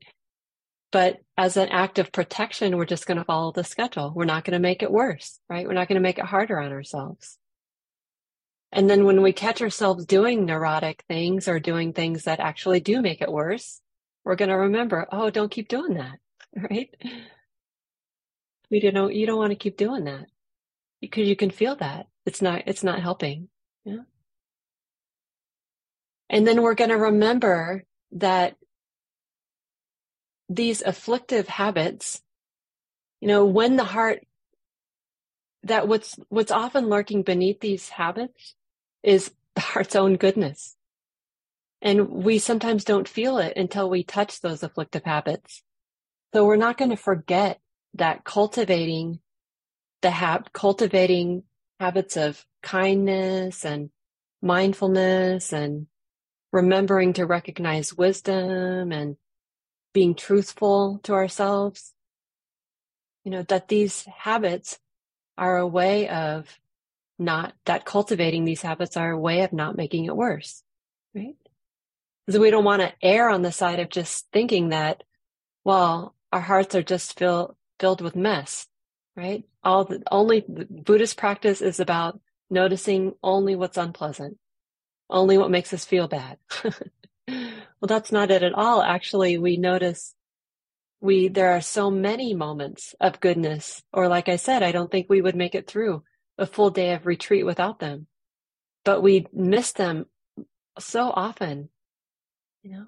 But 0.92 1.18
as 1.37 1.57
an 1.57 1.70
act 1.70 1.98
of 1.98 2.12
protection, 2.12 2.77
we're 2.77 2.85
just 2.85 3.07
going 3.07 3.16
to 3.16 3.24
follow 3.24 3.53
the 3.53 3.64
schedule. 3.64 4.12
We're 4.14 4.27
not 4.27 4.44
going 4.44 4.53
to 4.53 4.61
make 4.61 4.83
it 4.83 4.92
worse, 4.92 5.40
right? 5.48 5.66
We're 5.66 5.72
not 5.72 5.88
going 5.88 5.96
to 5.96 6.03
make 6.03 6.18
it 6.18 6.27
harder 6.27 6.61
on 6.61 6.72
ourselves. 6.72 7.38
And 8.70 8.88
then 8.90 9.05
when 9.05 9.22
we 9.22 9.33
catch 9.33 9.62
ourselves 9.62 10.05
doing 10.05 10.44
neurotic 10.44 11.05
things 11.09 11.48
or 11.48 11.59
doing 11.59 11.92
things 11.92 12.24
that 12.24 12.40
actually 12.40 12.81
do 12.81 13.00
make 13.00 13.22
it 13.22 13.33
worse, 13.33 13.81
we're 14.24 14.37
going 14.37 14.50
to 14.50 14.57
remember, 14.57 15.07
oh, 15.11 15.31
don't 15.31 15.50
keep 15.50 15.68
doing 15.68 15.94
that, 15.94 16.18
right? 16.70 16.90
We 18.70 18.81
don't, 18.81 19.14
you 19.14 19.27
don't 19.27 19.38
want 19.38 19.53
to 19.53 19.57
keep 19.57 19.77
doing 19.77 20.05
that 20.05 20.27
because 21.00 21.27
you 21.27 21.37
can 21.37 21.50
feel 21.50 21.77
that 21.77 22.07
it's 22.27 22.42
not, 22.42 22.62
it's 22.66 22.85
not 22.85 23.00
helping. 23.00 23.48
Yeah. 23.85 24.03
And 26.31 26.47
then 26.47 26.62
we're 26.62 26.75
going 26.75 26.90
to 26.90 26.97
remember 26.97 27.85
that 28.12 28.57
these 30.49 30.83
afflictive 30.83 31.49
habits, 31.49 32.23
you 33.20 33.29
know, 33.29 33.44
when 33.44 33.77
the 33.77 33.85
heart, 33.85 34.20
that 35.64 35.88
what's, 35.88 36.16
what's 36.29 36.51
often 36.53 36.88
lurking 36.88 37.23
beneath 37.23 37.61
these 37.61 37.88
habits 37.88 38.55
is 39.03 39.33
the 39.55 39.61
heart's 39.61 39.97
own 39.97 40.16
goodness. 40.16 40.77
And 41.81 42.09
we 42.09 42.38
sometimes 42.38 42.85
don't 42.85 43.09
feel 43.09 43.38
it 43.38 43.57
until 43.57 43.90
we 43.90 44.03
touch 44.05 44.40
those 44.40 44.62
afflictive 44.62 45.05
habits. 45.05 45.62
So 46.33 46.44
we're 46.44 46.57
not 46.57 46.79
going 46.79 46.90
to 46.90 46.97
forget 46.97 47.61
that 47.94 48.25
cultivating 48.25 49.20
the 50.03 50.11
hab, 50.11 50.53
cultivating 50.53 51.44
habits 51.81 52.17
of 52.17 52.45
kindness 52.63 53.65
and 53.65 53.91
mindfulness 54.43 55.53
and 55.53 55.87
remembering 56.53 57.13
to 57.15 57.27
recognize 57.27 57.97
wisdom 57.97 58.93
and 58.93 59.17
being 59.93 60.15
truthful 60.15 61.01
to 61.03 61.13
ourselves. 61.13 61.93
You 63.25 63.31
know, 63.31 63.43
that 63.45 63.69
these 63.69 64.05
habits 64.05 64.79
are 65.39 65.57
a 65.57 65.67
way 65.67 66.09
of 66.09 66.59
not, 67.19 67.55
that 67.65 67.85
cultivating 67.85 68.45
these 68.45 68.63
habits 68.63 68.97
are 68.97 69.11
a 69.11 69.19
way 69.19 69.43
of 69.43 69.53
not 69.53 69.77
making 69.77 70.05
it 70.05 70.17
worse, 70.17 70.63
right? 71.15 71.37
Because 72.27 72.39
we 72.39 72.51
don't 72.51 72.65
want 72.65 72.83
to 72.83 72.93
err 73.03 73.31
on 73.31 73.43
the 73.43 73.53
side 73.53 73.81
of 73.81 73.89
just 73.89 74.27
thinking 74.33 74.71
that, 74.71 75.03
well, 75.65 76.15
our 76.33 76.41
hearts 76.41 76.75
are 76.75 76.83
just 76.83 77.19
fill, 77.19 77.57
filled 77.79 78.01
with 78.01 78.17
mess, 78.17 78.67
right? 79.16 79.44
All 79.62 79.85
the 79.85 80.03
only 80.11 80.44
Buddhist 80.48 81.16
practice 81.16 81.61
is 81.61 81.81
about 81.81 82.20
noticing 82.50 83.14
only 83.22 83.57
what's 83.57 83.77
unpleasant 83.77 84.38
only 85.11 85.38
what 85.38 85.50
makes 85.50 85.72
us 85.72 85.85
feel 85.85 86.09
bad. 86.09 86.38
well, 87.29 87.53
that's 87.83 88.12
not 88.12 88.31
it 88.31 88.42
at 88.42 88.55
all. 88.55 88.83
Actually, 88.83 89.38
we 89.38 89.57
notice 89.57 90.14
we, 91.00 91.29
there 91.29 91.53
are 91.53 91.61
so 91.61 91.90
many 91.90 92.35
moments 92.35 92.94
of 93.00 93.20
goodness. 93.20 93.83
Or 93.92 94.09
like 94.09 94.29
I 94.29 94.37
said, 94.37 94.62
I 94.62 94.72
don't 94.72 94.90
think 94.90 95.07
we 95.09 95.20
would 95.20 95.37
make 95.37 95.55
it 95.55 95.66
through 95.66 96.03
a 96.38 96.46
full 96.46 96.70
day 96.70 96.92
of 96.94 97.07
retreat 97.07 97.44
without 97.44 97.79
them, 97.79 98.07
but 98.85 99.03
we 99.03 99.27
miss 99.33 99.72
them 99.72 100.07
so 100.79 101.12
often, 101.14 101.68
you 102.62 102.72
know, 102.72 102.87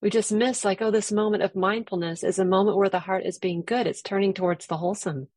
we 0.00 0.08
just 0.08 0.32
miss 0.32 0.64
like, 0.64 0.80
oh, 0.80 0.90
this 0.90 1.12
moment 1.12 1.42
of 1.42 1.54
mindfulness 1.54 2.24
is 2.24 2.38
a 2.38 2.44
moment 2.44 2.78
where 2.78 2.88
the 2.88 3.00
heart 3.00 3.26
is 3.26 3.38
being 3.38 3.62
good. 3.62 3.86
It's 3.86 4.00
turning 4.00 4.32
towards 4.32 4.66
the 4.66 4.78
wholesome. 4.78 5.28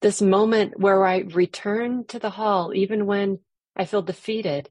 This 0.00 0.22
moment 0.22 0.78
where 0.78 1.04
I 1.04 1.18
return 1.18 2.04
to 2.06 2.18
the 2.18 2.30
hall, 2.30 2.72
even 2.74 3.06
when 3.06 3.40
I 3.76 3.84
feel 3.84 4.02
defeated, 4.02 4.70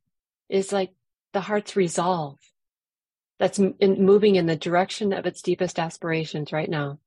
is 0.50 0.74
like 0.74 0.92
the 1.34 1.42
heart's 1.42 1.76
resolve 1.76 2.40
that's 3.38 3.60
in, 3.60 3.76
moving 4.06 4.36
in 4.36 4.48
the 4.48 4.56
direction 4.56 5.14
of 5.14 5.26
its 5.26 5.42
deepest 5.42 5.80
aspirations 5.80 6.52
right 6.52 6.70
now. 6.70 7.00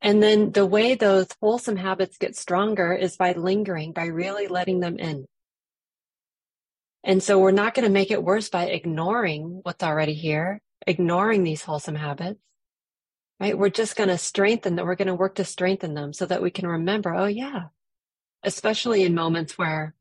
And 0.00 0.22
then 0.22 0.52
the 0.52 0.66
way 0.66 0.94
those 0.94 1.26
wholesome 1.40 1.76
habits 1.76 2.18
get 2.18 2.36
stronger 2.36 2.92
is 2.92 3.16
by 3.16 3.32
lingering, 3.32 3.92
by 3.92 4.06
really 4.06 4.46
letting 4.46 4.78
them 4.78 4.96
in. 4.96 5.26
And 7.02 7.20
so 7.22 7.38
we're 7.38 7.50
not 7.50 7.74
going 7.74 7.84
to 7.84 7.92
make 7.92 8.10
it 8.12 8.22
worse 8.22 8.48
by 8.48 8.66
ignoring 8.66 9.60
what's 9.64 9.82
already 9.82 10.14
here, 10.14 10.60
ignoring 10.86 11.42
these 11.42 11.62
wholesome 11.62 11.96
habits 11.96 12.38
right? 13.40 13.56
We're 13.56 13.70
just 13.70 13.96
going 13.96 14.08
to 14.08 14.18
strengthen 14.18 14.76
them. 14.76 14.86
We're 14.86 14.96
going 14.96 15.08
to 15.08 15.14
work 15.14 15.36
to 15.36 15.44
strengthen 15.44 15.94
them 15.94 16.12
so 16.12 16.26
that 16.26 16.42
we 16.42 16.50
can 16.50 16.66
remember, 16.66 17.14
oh, 17.14 17.26
yeah, 17.26 17.66
especially 18.42 19.04
in 19.04 19.14
moments 19.14 19.56
where 19.56 19.94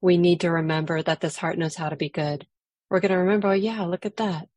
we 0.00 0.18
need 0.18 0.40
to 0.40 0.50
remember 0.50 1.02
that 1.02 1.20
this 1.20 1.36
heart 1.36 1.58
knows 1.58 1.76
how 1.76 1.88
to 1.88 1.96
be 1.96 2.08
good. 2.08 2.46
We're 2.90 3.00
going 3.00 3.12
to 3.12 3.18
remember, 3.18 3.48
oh, 3.48 3.52
yeah, 3.52 3.82
look 3.82 4.04
at 4.04 4.16
that. 4.18 4.48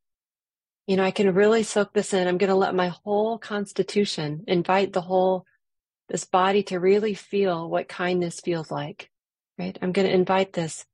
You 0.88 0.98
know, 0.98 1.04
I 1.04 1.12
can 1.12 1.34
really 1.34 1.64
soak 1.64 1.94
this 1.94 2.14
in. 2.14 2.28
I'm 2.28 2.38
going 2.38 2.50
to 2.50 2.56
let 2.56 2.76
my 2.76 2.90
whole 2.90 3.38
constitution 3.38 4.44
invite 4.48 4.94
the 4.94 5.02
whole, 5.02 5.46
this 6.10 6.26
body 6.26 6.64
to 6.64 6.80
really 6.80 7.14
feel 7.14 7.70
what 7.70 7.88
kindness 7.88 8.40
feels 8.40 8.70
like, 8.70 9.10
right? 9.58 9.78
I'm 9.82 9.92
going 9.92 10.08
to 10.08 10.14
invite 10.14 10.54
this 10.54 10.86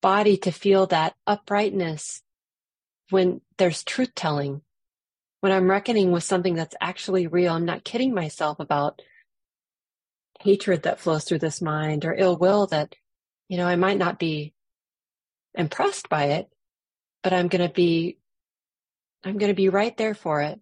body 0.00 0.36
to 0.38 0.50
feel 0.50 0.86
that 0.86 1.14
uprightness 1.26 2.22
when 3.10 3.40
there's 3.58 3.84
truth 3.84 4.14
telling, 4.14 4.62
when 5.40 5.52
I'm 5.52 5.70
reckoning 5.70 6.10
with 6.10 6.24
something 6.24 6.54
that's 6.54 6.76
actually 6.80 7.26
real, 7.26 7.54
I'm 7.54 7.64
not 7.64 7.84
kidding 7.84 8.14
myself 8.14 8.60
about 8.60 9.00
hatred 10.40 10.82
that 10.84 11.00
flows 11.00 11.24
through 11.24 11.38
this 11.38 11.62
mind 11.62 12.04
or 12.04 12.14
ill 12.14 12.36
will 12.36 12.66
that, 12.68 12.94
you 13.48 13.56
know, 13.56 13.66
I 13.66 13.76
might 13.76 13.98
not 13.98 14.18
be 14.18 14.54
impressed 15.54 16.08
by 16.08 16.26
it, 16.26 16.48
but 17.22 17.32
I'm 17.32 17.48
going 17.48 17.66
to 17.66 17.72
be, 17.72 18.18
I'm 19.24 19.38
going 19.38 19.50
to 19.50 19.56
be 19.56 19.68
right 19.68 19.96
there 19.96 20.14
for 20.14 20.42
it 20.42 20.60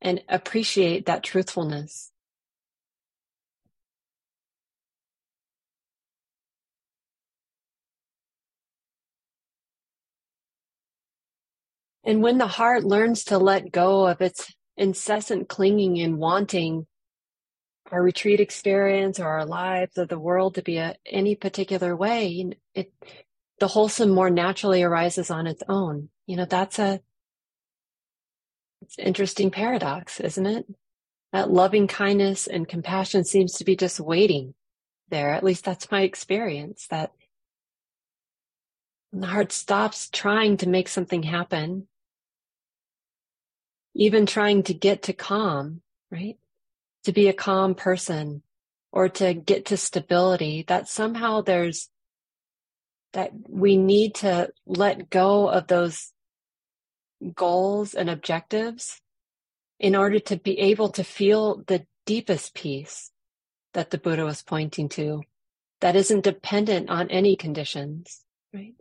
and 0.00 0.22
appreciate 0.28 1.06
that 1.06 1.22
truthfulness. 1.22 2.11
And 12.04 12.22
when 12.22 12.38
the 12.38 12.46
heart 12.46 12.84
learns 12.84 13.24
to 13.24 13.38
let 13.38 13.70
go 13.70 14.06
of 14.06 14.20
its 14.20 14.52
incessant 14.76 15.48
clinging 15.48 16.00
and 16.00 16.18
wanting 16.18 16.86
our 17.90 18.02
retreat 18.02 18.40
experience 18.40 19.20
or 19.20 19.28
our 19.28 19.44
lives 19.44 19.98
or 19.98 20.06
the 20.06 20.18
world 20.18 20.54
to 20.54 20.62
be 20.62 20.78
a, 20.78 20.96
any 21.06 21.36
particular 21.36 21.94
way, 21.94 22.52
it, 22.74 22.92
the 23.60 23.68
wholesome 23.68 24.10
more 24.10 24.30
naturally 24.30 24.82
arises 24.82 25.30
on 25.30 25.46
its 25.46 25.62
own. 25.68 26.08
You 26.26 26.36
know, 26.36 26.44
that's 26.44 26.78
a, 26.78 27.00
it's 28.80 28.98
interesting 28.98 29.50
paradox, 29.50 30.18
isn't 30.18 30.46
it? 30.46 30.66
That 31.32 31.50
loving 31.50 31.86
kindness 31.86 32.46
and 32.46 32.68
compassion 32.68 33.24
seems 33.24 33.52
to 33.54 33.64
be 33.64 33.76
just 33.76 34.00
waiting 34.00 34.54
there. 35.08 35.32
At 35.32 35.44
least 35.44 35.64
that's 35.64 35.90
my 35.90 36.02
experience 36.02 36.86
that 36.90 37.12
the 39.12 39.26
heart 39.26 39.52
stops 39.52 40.08
trying 40.10 40.56
to 40.58 40.68
make 40.68 40.88
something 40.88 41.22
happen 41.22 41.86
even 43.94 44.26
trying 44.26 44.62
to 44.64 44.74
get 44.74 45.02
to 45.02 45.12
calm, 45.12 45.82
right? 46.10 46.38
To 47.04 47.12
be 47.12 47.28
a 47.28 47.32
calm 47.32 47.74
person 47.74 48.42
or 48.92 49.08
to 49.08 49.34
get 49.34 49.66
to 49.66 49.76
stability, 49.76 50.64
that 50.68 50.88
somehow 50.88 51.40
there's 51.40 51.88
that 53.12 53.32
we 53.48 53.76
need 53.76 54.14
to 54.14 54.50
let 54.64 55.10
go 55.10 55.48
of 55.48 55.66
those 55.66 56.12
goals 57.34 57.94
and 57.94 58.08
objectives 58.08 59.00
in 59.78 59.94
order 59.94 60.18
to 60.18 60.36
be 60.36 60.58
able 60.58 60.88
to 60.90 61.04
feel 61.04 61.62
the 61.66 61.86
deepest 62.06 62.54
peace 62.54 63.10
that 63.74 63.90
the 63.90 63.98
Buddha 63.98 64.24
was 64.24 64.42
pointing 64.42 64.88
to 64.88 65.22
that 65.80 65.96
isn't 65.96 66.24
dependent 66.24 66.88
on 66.88 67.10
any 67.10 67.36
conditions, 67.36 68.22
right? 68.54 68.74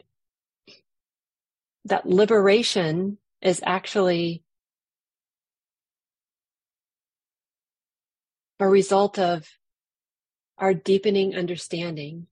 That 1.86 2.06
liberation 2.06 3.18
is 3.42 3.62
actually 3.66 4.44
a 8.62 8.70
result 8.70 9.18
of 9.18 9.50
our 10.60 10.74
deepening 10.74 11.36
understanding. 11.36 12.28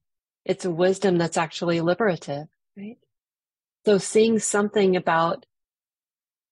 It's 0.45 0.63
a 0.63 0.71
wisdom 0.71 1.17
that's 1.17 1.37
actually 1.37 1.81
liberative, 1.81 2.47
right? 2.77 2.97
So 3.85 3.97
seeing 3.97 4.37
something 4.37 4.95
about 4.95 5.47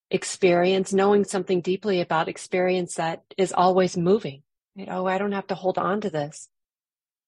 experience, 0.10 0.92
knowing 0.92 1.26
something 1.26 1.62
deeply 1.62 2.02
about 2.02 2.28
experience 2.28 2.96
that 2.96 3.22
is 3.38 3.54
always 3.54 3.96
moving. 3.96 4.42
Right? 4.76 4.88
Oh, 4.90 5.06
I 5.06 5.20
don't 5.20 5.34
have 5.34 5.48
to 5.48 5.56
hold 5.56 5.78
on 5.78 6.02
to 6.02 6.10
this. 6.10 6.50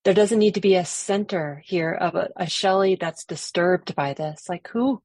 There 0.03 0.13
doesn't 0.13 0.39
need 0.39 0.55
to 0.55 0.61
be 0.61 0.75
a 0.75 0.85
center 0.85 1.61
here 1.65 1.91
of 1.93 2.15
a, 2.15 2.29
a 2.35 2.49
Shelley 2.49 2.95
that's 2.95 3.25
disturbed 3.25 3.95
by 3.95 4.13
this. 4.13 4.49
Like 4.49 4.67
who, 4.69 5.03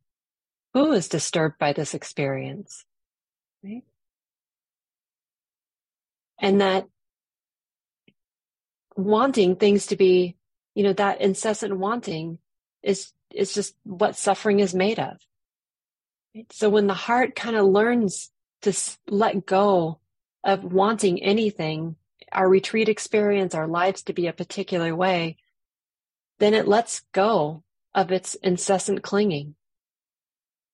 who 0.73 0.93
is 0.93 1.09
disturbed 1.09 1.59
by 1.59 1.75
this 1.75 1.93
experience? 1.93 2.85
Right? 3.63 3.83
And 6.39 6.61
that 6.61 6.87
wanting 8.97 9.57
things 9.57 9.87
to 9.87 9.97
be, 9.97 10.37
you 10.75 10.83
know, 10.85 10.93
that 10.93 11.21
incessant 11.21 11.77
wanting 11.77 12.39
is, 12.83 13.13
is 13.33 13.55
just 13.55 13.75
what 13.85 14.17
suffering 14.17 14.61
is 14.61 14.75
made 14.75 14.99
of. 14.99 15.19
So 16.51 16.69
when 16.69 16.87
the 16.87 16.95
heart 16.95 17.35
kind 17.35 17.57
of 17.57 17.67
learns 17.67 18.31
to 18.63 18.73
let 19.09 19.47
go 19.47 20.01
of 20.43 20.65
wanting 20.65 21.23
anything, 21.23 21.97
our 22.33 22.49
retreat 22.49 22.89
experience, 22.89 23.55
our 23.55 23.69
lives 23.69 24.03
to 24.05 24.13
be 24.13 24.27
a 24.27 24.33
particular 24.33 24.95
way, 24.95 25.37
then 26.39 26.55
it 26.55 26.67
lets 26.67 27.03
go 27.13 27.63
of 27.95 28.11
its 28.11 28.35
incessant 28.37 29.03
clinging. 29.03 29.55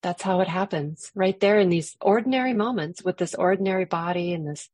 That's 0.01 0.23
how 0.23 0.41
it 0.41 0.47
happens 0.47 1.11
right 1.13 1.39
there 1.39 1.59
in 1.59 1.69
these 1.69 1.95
ordinary 2.01 2.53
moments 2.53 3.03
with 3.03 3.17
this 3.17 3.35
ordinary 3.35 3.85
body 3.85 4.33
and 4.33 4.47
this 4.47 4.69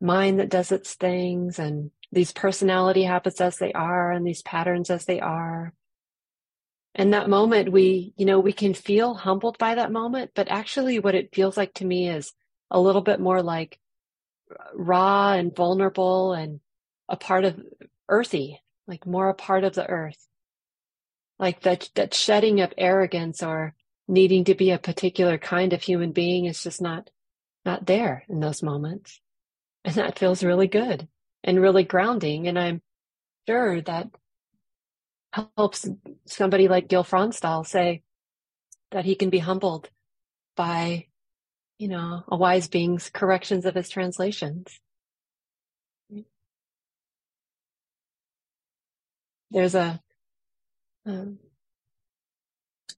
mind 0.00 0.40
that 0.40 0.48
does 0.48 0.72
its 0.72 0.94
things 0.94 1.60
and 1.60 1.92
these 2.12 2.30
personality 2.30 3.04
habits 3.04 3.40
as 3.40 3.56
they 3.56 3.72
are 3.72 4.12
and 4.12 4.26
these 4.26 4.42
patterns 4.42 4.90
as 4.90 5.06
they 5.06 5.18
are. 5.18 5.72
And 6.94 7.14
that 7.14 7.30
moment 7.30 7.72
we, 7.72 8.12
you 8.18 8.26
know, 8.26 8.38
we 8.38 8.52
can 8.52 8.74
feel 8.74 9.14
humbled 9.14 9.56
by 9.56 9.74
that 9.74 9.90
moment, 9.90 10.32
but 10.34 10.50
actually 10.50 10.98
what 10.98 11.14
it 11.14 11.34
feels 11.34 11.56
like 11.56 11.72
to 11.74 11.86
me 11.86 12.10
is 12.10 12.34
a 12.70 12.78
little 12.78 13.00
bit 13.00 13.18
more 13.18 13.42
like 13.42 13.80
raw 14.74 15.32
and 15.32 15.56
vulnerable 15.56 16.34
and 16.34 16.60
a 17.08 17.16
part 17.16 17.46
of 17.46 17.58
earthy, 18.10 18.60
like 18.86 19.06
more 19.06 19.30
a 19.30 19.34
part 19.34 19.64
of 19.64 19.74
the 19.74 19.88
earth. 19.88 20.28
Like 21.38 21.62
that, 21.62 21.88
that 21.94 22.12
shedding 22.12 22.60
of 22.60 22.74
arrogance 22.76 23.42
or 23.42 23.74
needing 24.06 24.44
to 24.44 24.54
be 24.54 24.70
a 24.70 24.78
particular 24.78 25.38
kind 25.38 25.72
of 25.72 25.80
human 25.80 26.12
being 26.12 26.44
is 26.44 26.62
just 26.62 26.82
not, 26.82 27.08
not 27.64 27.86
there 27.86 28.24
in 28.28 28.38
those 28.40 28.62
moments. 28.62 29.18
And 29.82 29.94
that 29.94 30.18
feels 30.18 30.44
really 30.44 30.68
good 30.68 31.08
and 31.44 31.60
really 31.60 31.84
grounding. 31.84 32.48
And 32.48 32.58
I'm 32.58 32.82
sure 33.48 33.80
that 33.82 34.08
helps 35.32 35.88
somebody 36.26 36.68
like 36.68 36.88
Gil 36.88 37.04
Fronsdal 37.04 37.66
say 37.66 38.02
that 38.90 39.04
he 39.04 39.14
can 39.14 39.30
be 39.30 39.38
humbled 39.38 39.88
by, 40.56 41.06
you 41.78 41.88
know, 41.88 42.22
a 42.28 42.36
wise 42.36 42.68
being's 42.68 43.10
corrections 43.10 43.64
of 43.64 43.74
his 43.74 43.88
translations. 43.88 44.78
There's 49.50 49.74
a, 49.74 50.00
a 51.06 51.26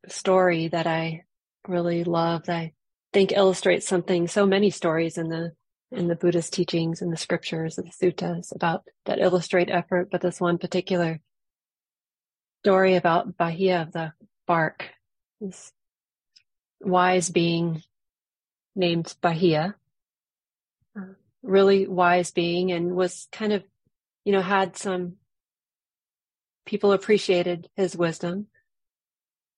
story 0.08 0.68
that 0.68 0.86
I 0.86 1.24
really 1.66 2.04
love 2.04 2.44
that 2.44 2.56
I 2.56 2.72
think 3.12 3.32
illustrates 3.32 3.88
something, 3.88 4.28
so 4.28 4.46
many 4.46 4.70
stories 4.70 5.18
in 5.18 5.28
the 5.28 5.52
in 5.94 6.08
the 6.08 6.16
Buddhist 6.16 6.52
teachings 6.52 7.00
and 7.00 7.12
the 7.12 7.16
scriptures 7.16 7.78
and 7.78 7.86
the 7.86 7.92
suttas 7.92 8.54
about 8.54 8.84
that 9.06 9.20
illustrate 9.20 9.70
effort, 9.70 10.08
but 10.10 10.20
this 10.20 10.40
one 10.40 10.58
particular 10.58 11.20
story 12.62 12.96
about 12.96 13.36
Bahiya 13.36 13.82
of 13.82 13.92
the 13.92 14.12
bark. 14.46 14.90
This 15.40 15.72
wise 16.80 17.30
being 17.30 17.82
named 18.74 19.14
Bahiya, 19.22 19.74
uh, 20.98 21.02
really 21.42 21.86
wise 21.86 22.30
being 22.30 22.72
and 22.72 22.94
was 22.94 23.28
kind 23.30 23.52
of, 23.52 23.62
you 24.24 24.32
know, 24.32 24.42
had 24.42 24.76
some 24.76 25.14
people 26.66 26.92
appreciated 26.92 27.68
his 27.76 27.96
wisdom. 27.96 28.46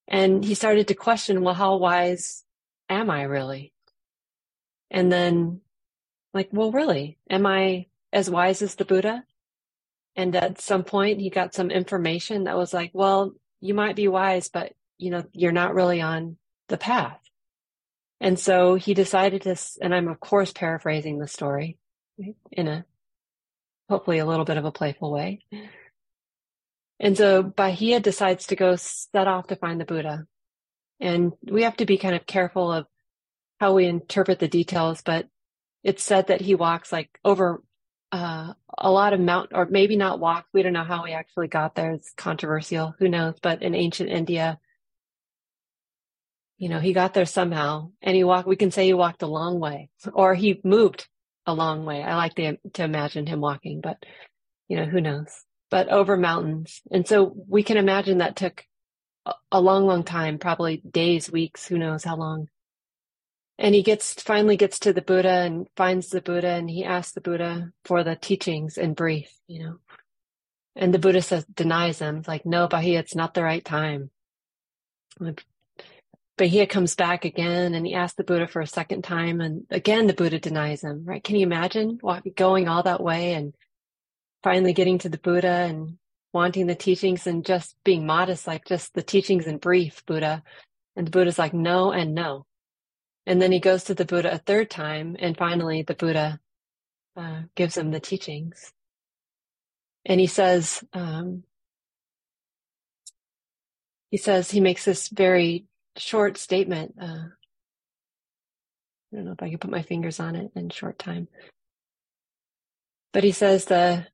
And 0.09 0.45
he 0.45 0.55
started 0.55 0.89
to 0.89 0.95
question, 0.95 1.43
well, 1.43 1.55
how 1.55 1.77
wise 1.77 2.45
am 2.89 3.11
I 3.11 3.23
really? 3.23 3.73
And 4.91 5.11
then 5.11 5.61
like, 6.37 6.51
well, 6.53 6.71
really, 6.71 7.19
am 7.29 7.47
I 7.47 7.87
as 8.13 8.31
wise 8.31 8.63
as 8.63 8.75
the 8.75 8.85
Buddha? 8.85 9.25
And 10.15 10.35
at 10.37 10.61
some 10.61 10.85
point 10.85 11.21
he 11.21 11.31
got 11.31 11.55
some 11.55 11.71
information 11.71 12.45
that 12.45 12.57
was 12.57 12.73
like, 12.73 12.91
well, 12.95 13.33
you 13.61 13.75
might 13.75 13.97
be 13.97 14.09
wise, 14.09 14.49
but 14.49 14.73
you 14.99 15.11
know, 15.11 15.25
you're 15.33 15.53
not 15.53 15.75
really 15.75 16.01
on 16.01 16.37
the 16.69 16.79
path. 16.79 17.21
And 18.21 18.39
so 18.39 18.77
he 18.77 18.95
decided 18.95 19.43
to, 19.43 19.57
and 19.83 19.95
I'm 19.95 20.09
of 20.09 20.21
course 20.21 20.53
paraphrasing 20.53 21.19
the 21.19 21.29
story 21.29 21.79
mm-hmm. 22.21 22.31
in 22.53 22.69
a 22.69 22.85
hopefully 23.89 24.19
a 24.19 24.27
little 24.27 24.45
bit 24.45 24.57
of 24.57 24.65
a 24.65 24.73
playful 24.73 25.13
way. 25.13 25.41
And 26.99 27.17
so 27.17 27.43
Bahiya 27.43 28.03
decides 28.03 28.47
to 28.47 28.57
go 28.57 28.77
set 28.77 29.29
off 29.29 29.49
to 29.49 29.57
find 29.57 29.81
the 29.81 29.85
Buddha. 29.85 30.27
And 30.99 31.33
we 31.43 31.63
have 31.63 31.77
to 31.77 31.87
be 31.87 31.99
kind 31.99 32.15
of 32.15 32.27
careful 32.27 32.73
of 32.73 32.87
how 33.61 33.75
we 33.75 33.87
interpret 33.87 34.39
the 34.39 34.49
details, 34.49 35.03
but 35.03 35.29
it's 35.87 36.03
said 36.03 36.27
that 36.27 36.41
he 36.41 36.57
walks 36.57 36.91
like 36.91 37.09
over 37.25 37.63
uh, 38.11 38.53
a 38.77 38.91
lot 38.91 39.13
of 39.13 39.21
mount, 39.21 39.51
or 39.55 39.67
maybe 39.67 39.95
not 39.95 40.19
walk. 40.19 40.47
We 40.53 40.65
don't 40.65 40.73
know 40.73 40.83
how 40.83 41.05
he 41.05 41.13
actually 41.13 41.47
got 41.47 41.77
there. 41.77 41.93
It's 41.93 42.13
controversial. 42.17 42.97
Who 42.99 43.09
knows? 43.09 43.37
But 43.41 43.63
in 43.63 43.77
ancient 43.77 44.11
India, 44.11 44.59
you 46.59 46.69
know, 46.69 46.81
he 46.81 46.93
got 46.93 47.15
there 47.15 47.25
somehow 47.25 47.91
and 48.03 48.17
he 48.17 48.25
walked, 48.25 48.49
we 48.49 48.57
can 48.57 48.73
say 48.73 48.87
he 48.87 48.95
walked 48.95 49.23
a 49.23 49.29
long 49.29 49.61
way 49.61 49.89
or 50.13 50.35
he 50.35 50.61
moved 50.65 51.07
a 51.47 51.55
long 51.55 51.85
way. 51.85 52.03
I 52.03 52.17
like 52.17 52.35
to, 52.35 52.57
to 52.75 52.83
imagine 52.83 53.27
him 53.27 53.41
walking, 53.41 53.81
but 53.81 53.99
you 54.67 54.77
know, 54.77 54.87
who 54.87 55.01
knows, 55.01 55.45
but 55.71 55.89
over 55.89 56.17
mountains. 56.17 56.81
And 56.91 57.07
so 57.07 57.33
we 57.49 57.63
can 57.63 57.77
imagine 57.77 58.19
that 58.19 58.35
took 58.35 58.65
a 59.53 59.61
long, 59.61 59.87
long 59.87 60.03
time, 60.03 60.39
probably 60.39 60.79
days, 60.79 61.31
weeks, 61.31 61.65
who 61.65 61.79
knows 61.79 62.03
how 62.03 62.17
long 62.17 62.49
and 63.59 63.75
he 63.75 63.83
gets 63.83 64.15
finally 64.15 64.57
gets 64.57 64.79
to 64.81 64.93
the 64.93 65.03
buddha 65.03 65.31
and 65.31 65.67
finds 65.77 66.09
the 66.09 66.21
buddha 66.21 66.49
and 66.49 66.69
he 66.69 66.85
asks 66.85 67.13
the 67.13 67.21
buddha 67.21 67.73
for 67.85 68.05
the 68.05 68.17
teachings 68.17 68.77
in 68.77 68.95
brief 68.95 69.33
you 69.47 69.65
know. 69.65 69.77
And 70.75 70.93
the 70.93 70.99
buddha 70.99 71.23
says 71.23 71.45
denies 71.47 71.99
him. 72.01 72.23
Like 72.27 72.45
no 72.45 72.69
bahiya 72.69 72.99
it's 72.99 73.15
not 73.15 73.35
the 73.35 73.43
right 73.43 73.65
time. 73.65 74.11
Bahiya 76.39 76.69
comes 76.69 76.95
back 76.95 77.25
again 77.25 77.75
and 77.75 77.87
he 77.87 77.95
asks 77.95 78.17
the 78.17 78.25
buddha 78.25 78.47
for 78.47 78.61
a 78.61 78.67
second 78.67 79.03
time 79.03 79.41
and 79.41 79.65
again 79.71 80.07
the 80.07 80.13
buddha 80.13 80.39
denies 80.39 80.85
him 80.85 81.05
right? 81.07 81.25
Can 81.25 81.37
you 81.37 81.47
imagine 81.47 81.99
going 82.37 82.69
all 82.69 82.83
that 82.83 83.03
way 83.03 83.33
and 83.33 83.55
finally 84.43 84.75
getting 84.75 84.99
to 84.99 85.09
the 85.09 85.19
buddha 85.19 85.49
and 85.49 85.97
wanting 86.35 86.67
the 86.67 86.75
teachings 86.75 87.27
and 87.27 87.47
just 87.47 87.75
being 87.83 88.05
modest 88.05 88.47
like 88.47 88.67
just 88.67 88.93
the 88.93 89.03
teachings 89.03 89.47
in 89.47 89.57
brief 89.57 90.05
buddha? 90.05 90.43
And 90.95 91.07
the 91.07 91.11
buddha's 91.11 91.39
like 91.39 91.55
no 91.55 91.91
and 91.93 92.15
no 92.15 92.45
and 93.27 93.43
then 93.43 93.53
he 93.53 93.61
goes 93.61 93.85
to 93.85 93.95
the 93.95 94.05
Buddha 94.05 94.33
a 94.33 94.39
third 94.39 94.71
time, 94.71 95.17
and 95.19 95.37
finally 95.37 95.83
the 95.83 95.95
Buddha 95.95 96.41
uh, 97.17 97.43
gives 97.55 97.77
him 97.77 97.91
the 97.91 98.01
teachings. 98.01 98.73
And 100.05 100.21
he 100.21 100.29
says, 100.29 100.85
um, 100.93 101.43
he 104.11 104.17
says, 104.17 104.51
he 104.51 104.61
makes 104.61 104.85
this 104.85 105.09
very 105.09 105.67
short 105.97 106.39
statement. 106.39 106.95
Uh, 107.01 107.25
I 109.13 109.17
don't 109.17 109.25
know 109.25 109.33
if 109.33 109.43
I 109.43 109.51
can 109.51 109.59
put 109.59 109.71
my 109.71 109.83
fingers 109.83 110.21
on 110.21 110.37
it 110.37 110.53
in 110.55 110.71
short 110.71 110.99
time. 110.99 111.27
But 113.13 113.25
he 113.25 113.33
says 113.33 113.65
the 113.65 114.07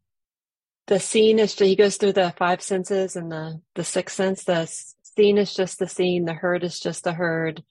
the 0.86 1.00
scene 1.00 1.38
is 1.38 1.58
he 1.58 1.76
goes 1.76 1.96
through 1.96 2.12
the 2.12 2.34
five 2.36 2.62
senses 2.62 3.16
and 3.16 3.30
the 3.30 3.60
the 3.74 3.84
sixth 3.84 4.16
sense. 4.16 4.44
The 4.44 4.66
seen 5.16 5.38
is 5.38 5.54
just 5.54 5.78
the 5.78 5.88
seen. 5.88 6.24
The 6.24 6.34
heard 6.34 6.64
is 6.64 6.78
just 6.78 7.04
the 7.04 7.12
heard 7.12 7.62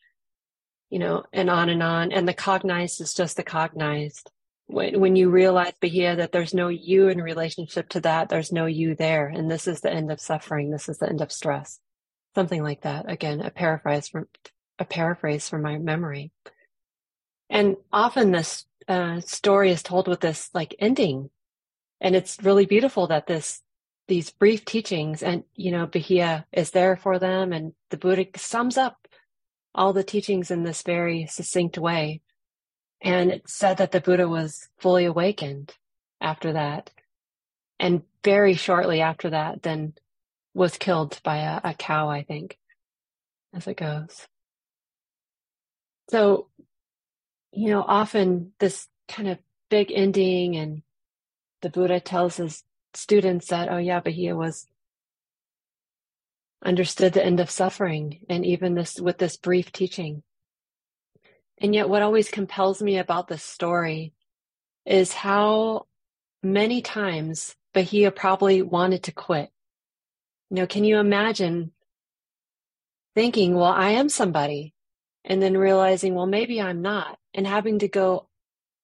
you 0.91 0.99
know, 0.99 1.23
and 1.33 1.49
on 1.49 1.69
and 1.69 1.81
on. 1.81 2.11
And 2.11 2.27
the 2.27 2.35
cognized 2.35 3.01
is 3.01 3.15
just 3.15 3.37
the 3.37 3.43
cognized. 3.43 4.29
When, 4.67 4.99
when 4.99 5.15
you 5.15 5.31
realize, 5.31 5.73
Bahia, 5.81 6.17
that 6.17 6.33
there's 6.33 6.53
no 6.53 6.67
you 6.67 7.07
in 7.07 7.21
relationship 7.21 7.89
to 7.89 8.01
that, 8.01 8.29
there's 8.29 8.51
no 8.51 8.67
you 8.67 8.95
there. 8.95 9.27
And 9.27 9.49
this 9.49 9.67
is 9.67 9.81
the 9.81 9.91
end 9.91 10.11
of 10.11 10.21
suffering. 10.21 10.71
This 10.71 10.89
is 10.89 10.99
the 10.99 11.09
end 11.09 11.21
of 11.21 11.31
stress. 11.31 11.79
something 12.35 12.63
like 12.63 12.81
that. 12.81 13.09
Again, 13.09 13.41
a 13.41 13.49
paraphrase 13.51 14.07
from 14.07 14.27
a 14.79 14.85
paraphrase 14.85 15.49
from 15.49 15.61
my 15.61 15.77
memory. 15.77 16.31
And 17.49 17.77
often 17.91 18.31
this 18.31 18.65
uh, 18.87 19.21
story 19.21 19.71
is 19.71 19.83
told 19.83 20.07
with 20.07 20.21
this 20.21 20.49
like 20.53 20.75
ending, 20.79 21.29
and 21.99 22.15
it's 22.15 22.41
really 22.41 22.65
beautiful 22.65 23.07
that 23.07 23.27
this 23.27 23.61
these 24.07 24.31
brief 24.31 24.65
teachings 24.65 25.23
and 25.23 25.43
you 25.55 25.71
know 25.71 25.87
Bahiya 25.87 26.45
is 26.51 26.71
there 26.71 26.95
for 26.97 27.19
them, 27.19 27.53
and 27.53 27.73
the 27.89 27.97
Buddha 27.97 28.27
sums 28.37 28.77
up 28.77 29.00
all 29.73 29.93
the 29.93 30.03
teachings 30.03 30.51
in 30.51 30.63
this 30.63 30.81
very 30.81 31.25
succinct 31.27 31.77
way. 31.77 32.21
And 33.01 33.31
it 33.31 33.49
said 33.49 33.77
that 33.77 33.91
the 33.91 34.01
Buddha 34.01 34.27
was 34.27 34.69
fully 34.77 35.05
awakened 35.05 35.73
after 36.19 36.53
that. 36.53 36.91
And 37.79 38.03
very 38.23 38.53
shortly 38.53 39.01
after 39.01 39.31
that, 39.31 39.63
then 39.63 39.93
was 40.53 40.77
killed 40.77 41.19
by 41.23 41.37
a, 41.37 41.61
a 41.63 41.73
cow, 41.73 42.09
I 42.09 42.23
think, 42.23 42.57
as 43.53 43.67
it 43.67 43.77
goes. 43.77 44.27
So, 46.09 46.49
you 47.51 47.69
know, 47.69 47.81
often 47.81 48.51
this 48.59 48.87
kind 49.07 49.29
of 49.29 49.39
big 49.69 49.91
ending 49.93 50.57
and 50.57 50.83
the 51.61 51.69
Buddha 51.69 51.99
tells 51.99 52.37
his 52.37 52.63
students 52.93 53.47
that, 53.47 53.71
oh 53.71 53.77
yeah, 53.77 54.01
but 54.01 54.13
he 54.13 54.31
was 54.33 54.67
understood 56.63 57.13
the 57.13 57.25
end 57.25 57.39
of 57.39 57.49
suffering 57.49 58.25
and 58.29 58.45
even 58.45 58.75
this 58.75 58.99
with 58.99 59.17
this 59.17 59.37
brief 59.37 59.71
teaching. 59.71 60.23
And 61.57 61.73
yet 61.75 61.89
what 61.89 62.01
always 62.01 62.29
compels 62.29 62.81
me 62.81 62.97
about 62.97 63.27
this 63.27 63.43
story 63.43 64.13
is 64.85 65.13
how 65.13 65.85
many 66.43 66.81
times 66.81 67.55
Bahiya 67.73 68.15
probably 68.15 68.61
wanted 68.61 69.03
to 69.03 69.11
quit. 69.11 69.49
You 70.49 70.57
know, 70.57 70.67
can 70.67 70.83
you 70.83 70.97
imagine 70.97 71.71
thinking, 73.15 73.55
well, 73.55 73.65
I 73.65 73.91
am 73.91 74.09
somebody, 74.09 74.73
and 75.23 75.41
then 75.41 75.55
realizing, 75.55 76.15
well, 76.15 76.25
maybe 76.25 76.61
I'm 76.61 76.81
not, 76.81 77.17
and 77.33 77.45
having 77.45 77.79
to 77.79 77.87
go 77.87 78.27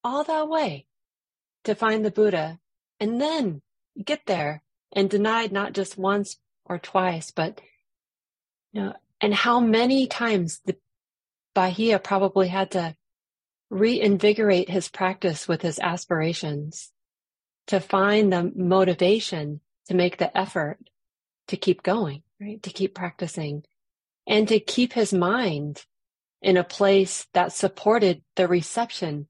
all 0.03 0.23
that 0.23 0.47
way 0.47 0.85
to 1.63 1.75
find 1.75 2.05
the 2.05 2.11
Buddha, 2.11 2.59
and 2.99 3.19
then 3.19 3.61
get 4.03 4.21
there 4.27 4.63
and 4.93 5.09
denied 5.09 5.51
not 5.51 5.73
just 5.73 5.97
once 5.97 6.37
or 6.67 6.77
twice, 6.79 7.31
but 7.31 7.61
you 8.71 8.81
know, 8.81 8.93
and 9.21 9.33
how 9.33 9.59
many 9.59 10.07
times 10.07 10.61
the 10.65 10.75
Bahiya 11.55 12.03
probably 12.03 12.49
had 12.49 12.71
to 12.71 12.95
reinvigorate 13.69 14.69
his 14.69 14.89
practice 14.89 15.47
with 15.47 15.61
his 15.61 15.79
aspirations 15.79 16.91
to 17.67 17.79
find 17.79 18.31
the 18.31 18.51
motivation 18.55 19.61
to 19.87 19.95
make 19.95 20.17
the 20.17 20.37
effort 20.37 20.77
to 21.47 21.57
keep 21.57 21.83
going, 21.83 22.23
right? 22.39 22.61
To 22.63 22.69
keep 22.69 22.93
practicing 22.93 23.63
and 24.27 24.47
to 24.49 24.59
keep 24.59 24.93
his 24.93 25.13
mind 25.13 25.83
in 26.41 26.57
a 26.57 26.63
place 26.63 27.27
that 27.33 27.53
supported 27.53 28.21
the 28.35 28.47
reception 28.47 29.27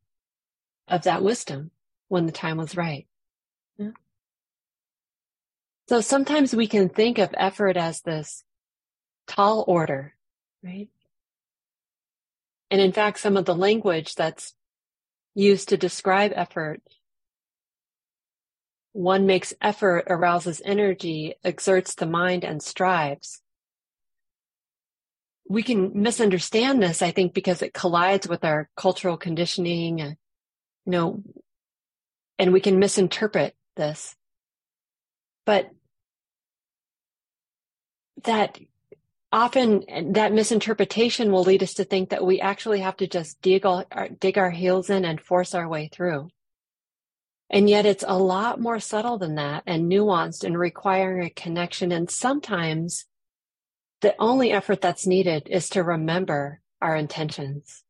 of 0.88 1.03
that 1.03 1.23
wisdom 1.23 1.71
when 2.07 2.25
the 2.25 2.31
time 2.31 2.57
was 2.57 2.75
right. 2.75 3.07
So 5.88 6.01
sometimes 6.01 6.55
we 6.55 6.67
can 6.67 6.89
think 6.89 7.17
of 7.17 7.33
effort 7.38 7.77
as 7.77 8.01
this 8.01 8.43
tall 9.27 9.63
order, 9.67 10.13
right? 10.63 10.89
And 12.69 12.81
in 12.81 12.91
fact, 12.91 13.19
some 13.19 13.38
of 13.38 13.45
the 13.45 13.55
language 13.55 14.15
that's 14.15 14.53
used 15.33 15.69
to 15.69 15.77
describe 15.77 16.33
effort 16.35 16.81
one 18.97 19.27
makes 19.27 19.53
effort, 19.61 20.05
arouses 20.07 20.59
energy, 20.65 21.35
exerts 21.43 21.93
the 21.93 22.07
mind, 22.07 22.43
and 22.43 22.63
strives. 22.63 23.43
We 25.47 25.61
can 25.61 25.91
misunderstand 26.01 26.81
this, 26.81 27.03
I 27.03 27.11
think, 27.11 27.35
because 27.35 27.61
it 27.61 27.75
collides 27.75 28.27
with 28.27 28.43
our 28.43 28.71
cultural 28.75 29.15
conditioning, 29.15 29.99
you 29.99 30.15
know, 30.88 31.21
and 32.39 32.51
we 32.51 32.59
can 32.59 32.79
misinterpret 32.79 33.55
this. 33.75 34.15
But 35.45 35.69
that 38.24 38.59
often 39.32 40.13
that 40.13 40.34
misinterpretation 40.34 41.32
will 41.32 41.43
lead 41.43 41.63
us 41.63 41.76
to 41.76 41.84
think 41.84 42.09
that 42.09 42.26
we 42.26 42.39
actually 42.39 42.80
have 42.80 42.97
to 42.97 43.07
just 43.07 43.41
dig, 43.41 43.65
all, 43.65 43.84
dig 44.20 44.38
our 44.38 44.51
heels 44.51 44.89
in 44.89 45.05
and 45.05 45.20
force 45.20 45.53
our 45.53 45.68
way 45.68 45.89
through. 45.91 46.30
And 47.49 47.70
yet 47.70 47.86
it's 47.86 48.03
a 48.07 48.18
lot 48.18 48.59
more 48.59 48.80
subtle 48.80 49.18
than 49.18 49.36
that 49.36 49.63
and 49.65 49.91
nuanced 49.91 50.43
and 50.43 50.57
requiring 50.57 51.26
a 51.26 51.30
connection. 51.30 51.91
And 51.91 52.09
sometimes 52.09 53.05
the 54.01 54.15
only 54.20 54.51
effort 54.51 54.82
that's 54.82 55.07
needed 55.07 55.47
is 55.49 55.70
to 55.70 55.84
remember 55.84 56.61
our 56.82 56.95
intentions, 56.95 57.84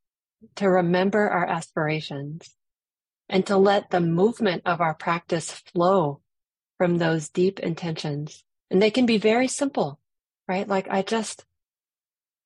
to 0.55 0.69
remember 0.69 1.27
our 1.29 1.45
aspirations, 1.45 2.55
and 3.29 3.45
to 3.47 3.57
let 3.57 3.89
the 3.89 3.99
movement 3.99 4.61
of 4.65 4.79
our 4.79 4.93
practice 4.93 5.51
flow 5.51 6.21
from 6.77 6.97
those 6.97 7.29
deep 7.29 7.59
intentions. 7.59 8.43
And 8.69 8.81
they 8.81 8.91
can 8.91 9.05
be 9.05 9.17
very 9.17 9.47
simple, 9.47 9.99
right? 10.47 10.67
Like 10.67 10.87
I 10.89 11.01
just 11.01 11.45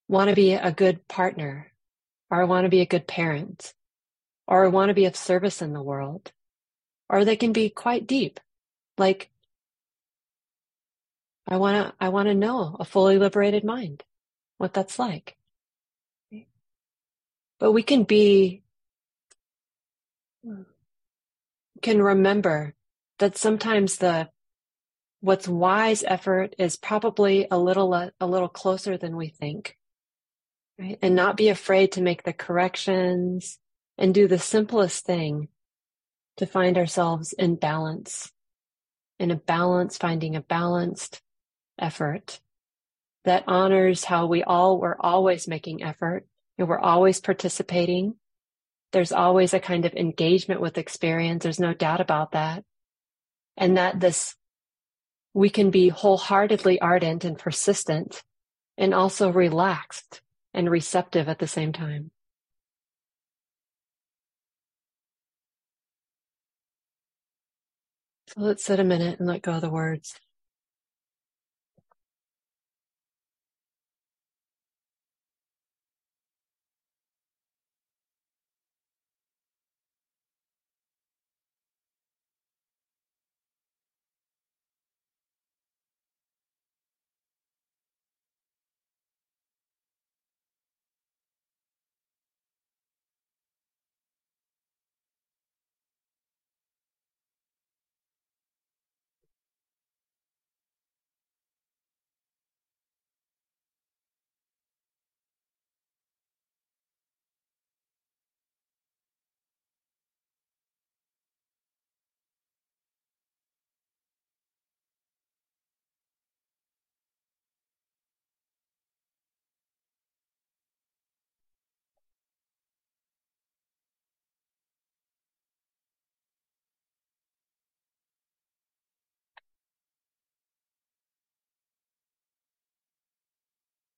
want 0.08 0.30
to 0.30 0.36
be 0.36 0.54
a 0.54 0.72
good 0.72 1.08
partner, 1.08 1.72
or 2.30 2.42
I 2.42 2.46
want 2.46 2.66
to 2.66 2.70
be 2.70 2.82
a 2.82 2.86
good 2.86 3.08
parent, 3.08 3.74
or 4.48 4.66
I 4.66 4.70
want 4.70 4.90
to 4.90 4.94
be 4.96 5.06
of 5.06 5.16
service 5.16 5.62
in 5.62 5.74
the 5.74 5.84
world 5.84 6.32
or 7.12 7.26
they 7.26 7.36
can 7.36 7.52
be 7.52 7.70
quite 7.70 8.08
deep. 8.08 8.40
Like, 8.98 9.30
I 11.46 11.58
want 11.58 11.88
to, 11.88 11.94
I 12.00 12.08
want 12.08 12.30
to 12.30 12.34
know 12.34 12.78
a 12.80 12.86
fully 12.86 13.18
liberated 13.18 13.66
mind, 13.66 14.04
what 14.58 14.74
that's 14.74 14.98
like. 14.98 15.36
But 17.60 17.74
we 17.74 17.84
can 17.84 18.04
be, 18.04 18.64
can 21.82 22.02
remember 22.02 22.76
that 23.20 23.38
sometimes 23.38 23.98
the, 23.98 24.30
what's 25.22 25.48
wise 25.48 26.04
effort 26.06 26.56
is 26.58 26.76
probably 26.76 27.48
a 27.50 27.58
little, 27.58 27.94
uh, 27.94 28.10
a 28.20 28.28
little 28.28 28.50
closer 28.50 28.98
than 28.98 29.16
we 29.16 29.30
think. 29.30 29.78
Right? 30.78 31.00
And 31.02 31.16
not 31.16 31.38
be 31.38 31.50
afraid 31.50 31.94
to 31.94 32.02
make 32.02 32.24
the 32.24 32.34
corrections 32.34 33.60
and 33.98 34.14
do 34.14 34.28
the 34.28 34.40
simplest 34.40 35.06
thing 35.06 35.48
to 36.38 36.46
find 36.46 36.78
ourselves 36.78 37.34
in 37.34 37.56
balance, 37.56 38.32
in 39.20 39.32
a 39.32 39.36
balance, 39.36 39.98
finding 39.98 40.36
a 40.36 40.42
balanced 40.42 41.22
effort 41.80 42.40
that 43.26 43.44
honors 43.48 44.06
how 44.06 44.26
we 44.26 44.44
all 44.44 44.80
were 44.80 44.98
always 45.00 45.48
making 45.48 45.84
effort 45.84 46.26
and 46.58 46.68
we're 46.68 46.80
always 46.80 47.20
participating. 47.20 48.16
There's 48.92 49.12
always 49.12 49.54
a 49.54 49.60
kind 49.60 49.86
of 49.86 49.94
engagement 49.94 50.62
with 50.62 50.78
experience. 50.78 51.44
There's 51.44 51.60
no 51.60 51.74
doubt 51.74 52.02
about 52.02 52.32
that. 52.32 52.64
And 53.58 53.78
that 53.78 54.00
this, 54.00 54.36
we 55.34 55.50
can 55.50 55.72
be 55.72 55.90
wholeheartedly 55.90 56.80
ardent 56.82 57.24
and 57.24 57.38
persistent 57.38 58.24
and 58.78 58.94
also 58.94 59.32
relaxed 59.32 60.22
and 60.54 60.70
receptive 60.70 61.30
at 61.30 61.40
the 61.40 61.48
same 61.48 61.72
time. 61.72 62.12
So 68.28 68.42
let's 68.42 68.64
sit 68.64 68.80
a 68.80 68.84
minute 68.84 69.20
and 69.20 69.28
let 69.28 69.42
go 69.42 69.54
of 69.54 69.62
the 69.62 69.70
words. 69.70 70.16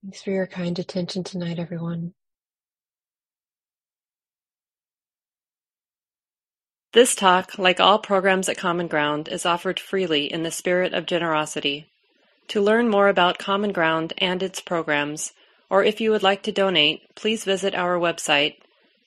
Thanks 0.03 0.21
for 0.21 0.29
your 0.31 0.47
kind 0.47 0.77
attention 0.77 1.23
tonight, 1.23 1.59
everyone. 1.59 2.13
This 6.91 7.15
talk, 7.15 7.57
like 7.57 7.79
all 7.79 7.99
programs 7.99 8.49
at 8.49 8.57
Common 8.57 8.87
Ground, 8.87 9.29
is 9.29 9.45
offered 9.45 9.79
freely 9.79 10.25
in 10.31 10.43
the 10.43 10.51
spirit 10.51 10.93
of 10.93 11.05
generosity. 11.05 11.87
To 12.49 12.61
learn 12.61 12.89
more 12.89 13.07
about 13.07 13.39
Common 13.39 13.71
Ground 13.71 14.11
and 14.17 14.43
its 14.43 14.59
programs, 14.59 15.31
or 15.69 15.85
if 15.85 16.01
you 16.01 16.11
would 16.11 16.21
like 16.21 16.43
to 16.43 16.51
donate, 16.51 17.15
please 17.15 17.45
visit 17.45 17.73
our 17.73 17.97
website 17.97 18.55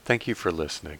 Thank 0.03 0.27
you 0.27 0.35
for 0.35 0.51
listening. 0.51 0.99